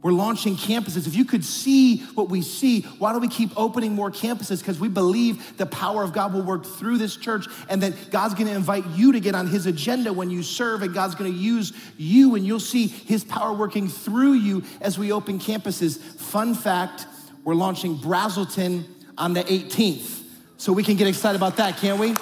We're 0.00 0.12
launching 0.12 0.56
campuses. 0.56 1.06
If 1.06 1.14
you 1.14 1.26
could 1.26 1.44
see 1.44 1.98
what 2.14 2.30
we 2.30 2.40
see, 2.40 2.80
why 2.80 3.12
don't 3.12 3.20
we 3.20 3.28
keep 3.28 3.50
opening 3.54 3.94
more 3.94 4.10
campuses? 4.10 4.60
Because 4.60 4.80
we 4.80 4.88
believe 4.88 5.58
the 5.58 5.66
power 5.66 6.02
of 6.02 6.14
God 6.14 6.32
will 6.32 6.40
work 6.40 6.64
through 6.64 6.96
this 6.96 7.14
church 7.14 7.48
and 7.68 7.82
that 7.82 8.10
God's 8.10 8.32
gonna 8.32 8.52
invite 8.52 8.86
you 8.94 9.12
to 9.12 9.20
get 9.20 9.34
on 9.34 9.46
His 9.46 9.66
agenda 9.66 10.10
when 10.10 10.30
you 10.30 10.42
serve, 10.42 10.80
and 10.80 10.94
God's 10.94 11.16
gonna 11.16 11.28
use 11.28 11.74
you, 11.98 12.34
and 12.34 12.46
you'll 12.46 12.60
see 12.60 12.86
His 12.86 13.24
power 13.24 13.52
working 13.52 13.90
through 13.90 14.32
you 14.32 14.64
as 14.80 14.98
we 14.98 15.12
open 15.12 15.38
campuses. 15.38 15.98
Fun 15.98 16.54
fact 16.54 17.04
we're 17.44 17.54
launching 17.54 17.98
Braselton 17.98 18.86
on 19.18 19.32
the 19.34 19.44
18th. 19.44 20.22
So 20.56 20.72
we 20.72 20.82
can 20.82 20.96
get 20.96 21.06
excited 21.06 21.36
about 21.36 21.56
that, 21.56 21.76
can't 21.76 21.98
we? 21.98 22.14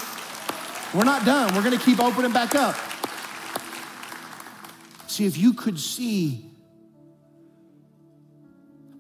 We're 0.94 1.04
not 1.04 1.24
done. 1.24 1.54
We're 1.54 1.62
gonna 1.62 1.78
keep 1.78 2.00
opening 2.00 2.32
back 2.32 2.54
up. 2.54 2.76
See, 5.06 5.26
if 5.26 5.36
you 5.36 5.52
could 5.52 5.78
see 5.78 6.50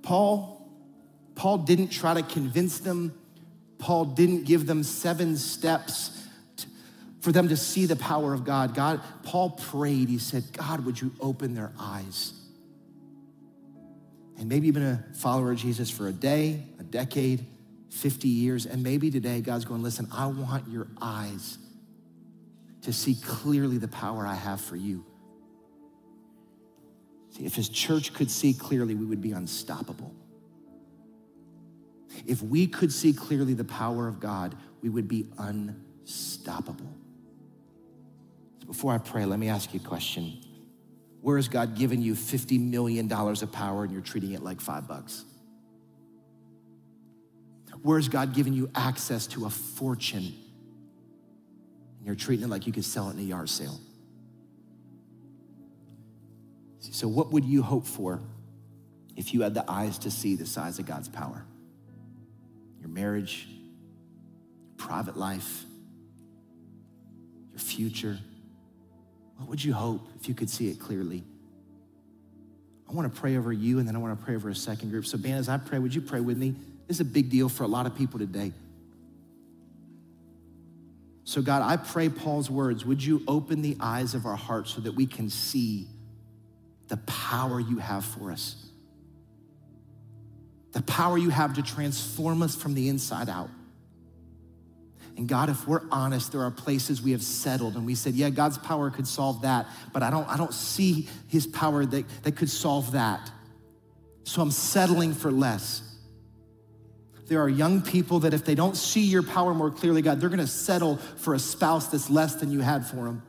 Paul, 0.02 0.68
Paul 1.34 1.58
didn't 1.58 1.88
try 1.88 2.14
to 2.14 2.22
convince 2.22 2.80
them. 2.80 3.14
Paul 3.78 4.04
didn't 4.04 4.44
give 4.44 4.66
them 4.66 4.82
seven 4.82 5.36
steps 5.36 6.26
to, 6.56 6.66
for 7.20 7.32
them 7.32 7.48
to 7.48 7.56
see 7.56 7.86
the 7.86 7.96
power 7.96 8.34
of 8.34 8.44
God. 8.44 8.74
God, 8.74 9.00
Paul 9.22 9.50
prayed. 9.50 10.08
He 10.08 10.18
said, 10.18 10.44
God, 10.52 10.84
would 10.84 11.00
you 11.00 11.12
open 11.20 11.54
their 11.54 11.72
eyes? 11.78 12.32
And 14.38 14.48
maybe 14.48 14.66
you've 14.66 14.74
been 14.74 14.82
a 14.84 15.04
follower 15.14 15.52
of 15.52 15.58
Jesus 15.58 15.90
for 15.90 16.08
a 16.08 16.12
day, 16.12 16.64
a 16.78 16.82
decade, 16.82 17.46
50 17.90 18.28
years, 18.28 18.66
and 18.66 18.82
maybe 18.82 19.10
today 19.10 19.40
God's 19.40 19.64
going, 19.64 19.82
listen, 19.82 20.08
I 20.12 20.26
want 20.26 20.68
your 20.68 20.86
eyes 21.00 21.58
to 22.82 22.92
see 22.92 23.14
clearly 23.14 23.78
the 23.78 23.88
power 23.88 24.26
I 24.26 24.34
have 24.34 24.60
for 24.60 24.76
you. 24.76 25.04
See, 27.36 27.44
if 27.44 27.54
his 27.54 27.68
church 27.68 28.14
could 28.14 28.30
see 28.30 28.54
clearly, 28.54 28.94
we 28.94 29.04
would 29.04 29.20
be 29.20 29.32
unstoppable. 29.32 30.14
If 32.26 32.42
we 32.42 32.66
could 32.66 32.92
see 32.92 33.12
clearly 33.12 33.54
the 33.54 33.64
power 33.64 34.08
of 34.08 34.20
God, 34.20 34.56
we 34.82 34.88
would 34.88 35.08
be 35.08 35.28
unstoppable. 35.38 36.96
So 38.60 38.66
before 38.66 38.92
I 38.92 38.98
pray, 38.98 39.24
let 39.24 39.38
me 39.38 39.48
ask 39.48 39.72
you 39.72 39.80
a 39.82 39.86
question. 39.86 40.38
Where 41.20 41.36
has 41.36 41.48
God 41.48 41.76
given 41.76 42.02
you 42.02 42.14
$50 42.14 42.58
million 42.60 43.10
of 43.12 43.52
power 43.52 43.84
and 43.84 43.92
you're 43.92 44.00
treating 44.00 44.32
it 44.32 44.42
like 44.42 44.60
five 44.60 44.88
bucks? 44.88 45.24
Where 47.82 47.98
has 47.98 48.08
God 48.08 48.34
giving 48.34 48.52
you 48.52 48.70
access 48.74 49.26
to 49.28 49.46
a 49.46 49.50
fortune 49.50 50.34
and 51.98 52.06
you're 52.06 52.14
treating 52.14 52.44
it 52.44 52.48
like 52.48 52.66
you 52.66 52.72
could 52.72 52.84
sell 52.84 53.08
it 53.08 53.14
in 53.14 53.18
a 53.20 53.22
yard 53.22 53.48
sale? 53.48 53.80
So, 57.00 57.08
what 57.08 57.32
would 57.32 57.44
you 57.44 57.62
hope 57.62 57.86
for 57.86 58.20
if 59.16 59.32
you 59.32 59.42
had 59.42 59.54
the 59.54 59.64
eyes 59.70 59.98
to 59.98 60.10
see 60.10 60.34
the 60.34 60.46
size 60.46 60.78
of 60.78 60.86
God's 60.86 61.08
power? 61.08 61.44
Your 62.80 62.88
marriage, 62.88 63.46
your 63.48 64.76
private 64.76 65.16
life, 65.16 65.64
your 67.50 67.60
future. 67.60 68.18
What 69.36 69.48
would 69.48 69.64
you 69.64 69.72
hope 69.72 70.06
if 70.20 70.28
you 70.28 70.34
could 70.34 70.50
see 70.50 70.68
it 70.68 70.78
clearly? 70.78 71.22
I 72.88 72.92
want 72.92 73.14
to 73.14 73.20
pray 73.20 73.36
over 73.36 73.52
you, 73.52 73.78
and 73.78 73.86
then 73.86 73.94
I 73.94 73.98
want 73.98 74.18
to 74.18 74.24
pray 74.24 74.34
over 74.34 74.48
a 74.48 74.54
second 74.54 74.90
group. 74.90 75.06
So, 75.06 75.16
Ben, 75.16 75.34
as 75.34 75.48
I 75.48 75.58
pray, 75.58 75.78
would 75.78 75.94
you 75.94 76.00
pray 76.00 76.20
with 76.20 76.36
me? 76.36 76.54
This 76.90 76.96
is 76.96 77.02
a 77.02 77.04
big 77.04 77.30
deal 77.30 77.48
for 77.48 77.62
a 77.62 77.68
lot 77.68 77.86
of 77.86 77.94
people 77.94 78.18
today. 78.18 78.50
So, 81.22 81.40
God, 81.40 81.62
I 81.62 81.76
pray 81.76 82.08
Paul's 82.08 82.50
words. 82.50 82.84
Would 82.84 83.00
you 83.00 83.22
open 83.28 83.62
the 83.62 83.76
eyes 83.78 84.16
of 84.16 84.26
our 84.26 84.34
hearts 84.34 84.74
so 84.74 84.80
that 84.80 84.96
we 84.96 85.06
can 85.06 85.30
see 85.30 85.86
the 86.88 86.96
power 86.96 87.60
you 87.60 87.78
have 87.78 88.04
for 88.04 88.32
us. 88.32 88.56
The 90.72 90.82
power 90.82 91.16
you 91.16 91.30
have 91.30 91.54
to 91.54 91.62
transform 91.62 92.42
us 92.42 92.56
from 92.56 92.74
the 92.74 92.88
inside 92.88 93.28
out. 93.28 93.50
And 95.16 95.28
God, 95.28 95.48
if 95.48 95.68
we're 95.68 95.82
honest, 95.92 96.32
there 96.32 96.42
are 96.42 96.50
places 96.50 97.00
we 97.00 97.12
have 97.12 97.22
settled 97.22 97.76
and 97.76 97.86
we 97.86 97.94
said, 97.94 98.14
yeah, 98.14 98.30
God's 98.30 98.58
power 98.58 98.90
could 98.90 99.06
solve 99.06 99.42
that, 99.42 99.68
but 99.92 100.02
I 100.02 100.10
don't, 100.10 100.28
I 100.28 100.36
don't 100.36 100.52
see 100.52 101.08
his 101.28 101.46
power 101.46 101.86
that, 101.86 102.04
that 102.24 102.32
could 102.34 102.50
solve 102.50 102.90
that. 102.90 103.30
So 104.24 104.42
I'm 104.42 104.50
settling 104.50 105.14
for 105.14 105.30
less. 105.30 105.82
There 107.30 107.40
are 107.40 107.48
young 107.48 107.80
people 107.80 108.18
that 108.20 108.34
if 108.34 108.44
they 108.44 108.56
don't 108.56 108.76
see 108.76 109.02
your 109.02 109.22
power 109.22 109.54
more 109.54 109.70
clearly, 109.70 110.02
God, 110.02 110.20
they're 110.20 110.28
gonna 110.28 110.48
settle 110.48 110.96
for 110.96 111.34
a 111.34 111.38
spouse 111.38 111.86
that's 111.86 112.10
less 112.10 112.34
than 112.34 112.50
you 112.50 112.58
had 112.58 112.84
for 112.84 113.04
them. 113.04 113.22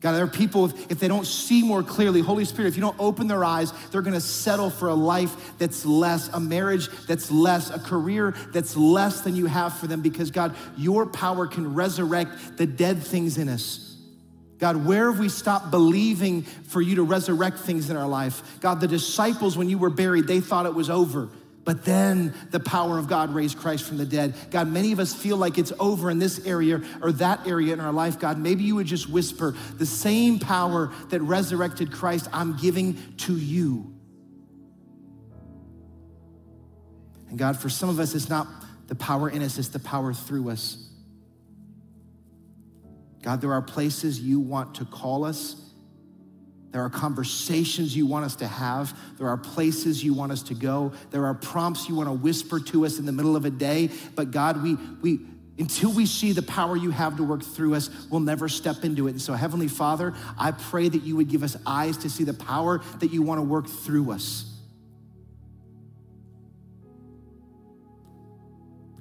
God, 0.00 0.12
there 0.12 0.22
are 0.22 0.28
people, 0.28 0.66
if, 0.66 0.92
if 0.92 1.00
they 1.00 1.08
don't 1.08 1.26
see 1.26 1.64
more 1.64 1.82
clearly, 1.82 2.20
Holy 2.20 2.44
Spirit, 2.44 2.68
if 2.68 2.76
you 2.76 2.82
don't 2.82 2.94
open 3.00 3.26
their 3.26 3.42
eyes, 3.42 3.72
they're 3.90 4.00
gonna 4.00 4.20
settle 4.20 4.70
for 4.70 4.90
a 4.90 4.94
life 4.94 5.58
that's 5.58 5.84
less, 5.84 6.28
a 6.28 6.38
marriage 6.38 6.88
that's 7.08 7.32
less, 7.32 7.70
a 7.70 7.80
career 7.80 8.32
that's 8.52 8.76
less 8.76 9.22
than 9.22 9.34
you 9.34 9.46
have 9.46 9.76
for 9.76 9.88
them 9.88 10.00
because, 10.00 10.30
God, 10.30 10.54
your 10.76 11.04
power 11.04 11.48
can 11.48 11.74
resurrect 11.74 12.58
the 12.58 12.66
dead 12.66 13.02
things 13.02 13.38
in 13.38 13.48
us. 13.48 13.96
God, 14.58 14.86
where 14.86 15.10
have 15.10 15.18
we 15.18 15.28
stopped 15.28 15.72
believing 15.72 16.42
for 16.42 16.80
you 16.80 16.94
to 16.94 17.02
resurrect 17.02 17.58
things 17.58 17.90
in 17.90 17.96
our 17.96 18.06
life? 18.06 18.60
God, 18.60 18.80
the 18.80 18.86
disciples, 18.86 19.58
when 19.58 19.68
you 19.68 19.78
were 19.78 19.90
buried, 19.90 20.28
they 20.28 20.38
thought 20.38 20.64
it 20.64 20.74
was 20.74 20.88
over. 20.88 21.28
But 21.64 21.84
then 21.84 22.34
the 22.50 22.60
power 22.60 22.98
of 22.98 23.08
God 23.08 23.34
raised 23.34 23.58
Christ 23.58 23.84
from 23.84 23.96
the 23.96 24.04
dead. 24.04 24.34
God, 24.50 24.68
many 24.68 24.92
of 24.92 25.00
us 25.00 25.14
feel 25.14 25.38
like 25.38 25.56
it's 25.56 25.72
over 25.80 26.10
in 26.10 26.18
this 26.18 26.46
area 26.46 26.82
or 27.00 27.10
that 27.12 27.46
area 27.46 27.72
in 27.72 27.80
our 27.80 27.92
life. 27.92 28.18
God, 28.18 28.38
maybe 28.38 28.64
you 28.64 28.76
would 28.76 28.86
just 28.86 29.08
whisper 29.08 29.54
the 29.76 29.86
same 29.86 30.38
power 30.38 30.92
that 31.08 31.22
resurrected 31.22 31.90
Christ, 31.90 32.28
I'm 32.32 32.56
giving 32.56 32.98
to 33.18 33.34
you. 33.34 33.94
And 37.30 37.38
God, 37.38 37.56
for 37.58 37.70
some 37.70 37.88
of 37.88 37.98
us, 37.98 38.14
it's 38.14 38.28
not 38.28 38.46
the 38.86 38.94
power 38.94 39.30
in 39.30 39.42
us, 39.42 39.58
it's 39.58 39.68
the 39.68 39.78
power 39.78 40.12
through 40.12 40.50
us. 40.50 40.90
God, 43.22 43.40
there 43.40 43.54
are 43.54 43.62
places 43.62 44.20
you 44.20 44.38
want 44.38 44.74
to 44.76 44.84
call 44.84 45.24
us 45.24 45.63
there 46.74 46.82
are 46.82 46.90
conversations 46.90 47.96
you 47.96 48.04
want 48.04 48.24
us 48.24 48.34
to 48.34 48.48
have. 48.48 48.98
There 49.16 49.28
are 49.28 49.36
places 49.36 50.02
you 50.02 50.12
want 50.12 50.32
us 50.32 50.42
to 50.42 50.54
go. 50.54 50.92
There 51.12 51.24
are 51.24 51.32
prompts 51.32 51.88
you 51.88 51.94
want 51.94 52.08
to 52.08 52.12
whisper 52.12 52.58
to 52.58 52.84
us 52.84 52.98
in 52.98 53.06
the 53.06 53.12
middle 53.12 53.36
of 53.36 53.44
a 53.44 53.50
day. 53.50 53.90
But 54.16 54.32
God, 54.32 54.60
we, 54.60 54.74
we, 55.00 55.20
until 55.56 55.92
we 55.92 56.04
see 56.04 56.32
the 56.32 56.42
power 56.42 56.76
you 56.76 56.90
have 56.90 57.16
to 57.18 57.22
work 57.22 57.44
through 57.44 57.76
us, 57.76 57.90
we'll 58.10 58.18
never 58.18 58.48
step 58.48 58.82
into 58.82 59.06
it. 59.06 59.12
And 59.12 59.22
so, 59.22 59.34
Heavenly 59.34 59.68
Father, 59.68 60.14
I 60.36 60.50
pray 60.50 60.88
that 60.88 61.04
you 61.04 61.14
would 61.14 61.28
give 61.28 61.44
us 61.44 61.56
eyes 61.64 61.96
to 61.98 62.10
see 62.10 62.24
the 62.24 62.34
power 62.34 62.82
that 62.98 63.12
you 63.12 63.22
want 63.22 63.38
to 63.38 63.44
work 63.44 63.68
through 63.68 64.10
us. 64.10 64.52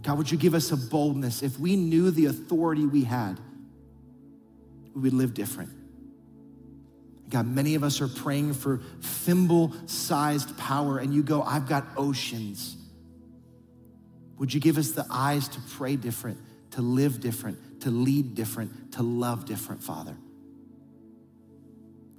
God, 0.03 0.19
would 0.19 0.32
you 0.32 0.38
give 0.38 0.53
us 0.53 0.71
a 0.71 0.78
boldness? 0.78 1.41
If 1.41 1.59
we 1.59 1.76
knew 1.76 2.11
the 2.11 2.28
authority 2.28 2.86
we 2.86 3.03
had, 3.03 3.39
we 4.93 5.01
would 5.01 5.13
live 5.13 5.34
different. 5.34 5.82
God, 7.34 7.47
many 7.47 7.73
of 7.73 7.84
us 7.84 7.99
are 7.99 8.07
praying 8.07 8.53
for 8.53 8.79
thimble 9.01 9.73
sized 9.88 10.55
power, 10.55 10.99
and 10.99 11.11
you 11.11 11.23
go, 11.23 11.41
I've 11.41 11.67
got 11.67 11.84
oceans. 11.97 12.77
Would 14.38 14.53
you 14.53 14.59
give 14.59 14.77
us 14.77 14.91
the 14.91 15.03
eyes 15.09 15.47
to 15.47 15.59
pray 15.71 15.95
different, 15.95 16.38
to 16.71 16.84
live 16.84 17.21
different, 17.21 17.81
to 17.81 17.89
lead 17.89 18.36
different, 18.36 18.91
to 18.93 19.01
love 19.01 19.45
different, 19.45 19.81
Father? 19.81 20.15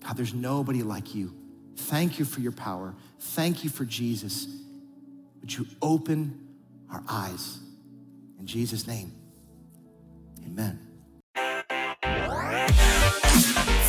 God, 0.05 0.17
there's 0.17 0.35
nobody 0.35 0.83
like 0.83 1.15
you. 1.15 1.33
Thank 1.77 2.19
you 2.19 2.25
for 2.25 2.41
your 2.41 2.51
power. 2.51 2.93
Thank 3.21 3.63
you 3.63 3.71
for 3.71 3.85
Jesus. 3.85 4.49
Would 5.43 5.57
you 5.57 5.65
open 5.81 6.57
our 6.91 7.05
eyes? 7.09 7.61
In 8.41 8.47
Jesus' 8.47 8.89
name, 8.89 9.13
amen. 10.45 10.94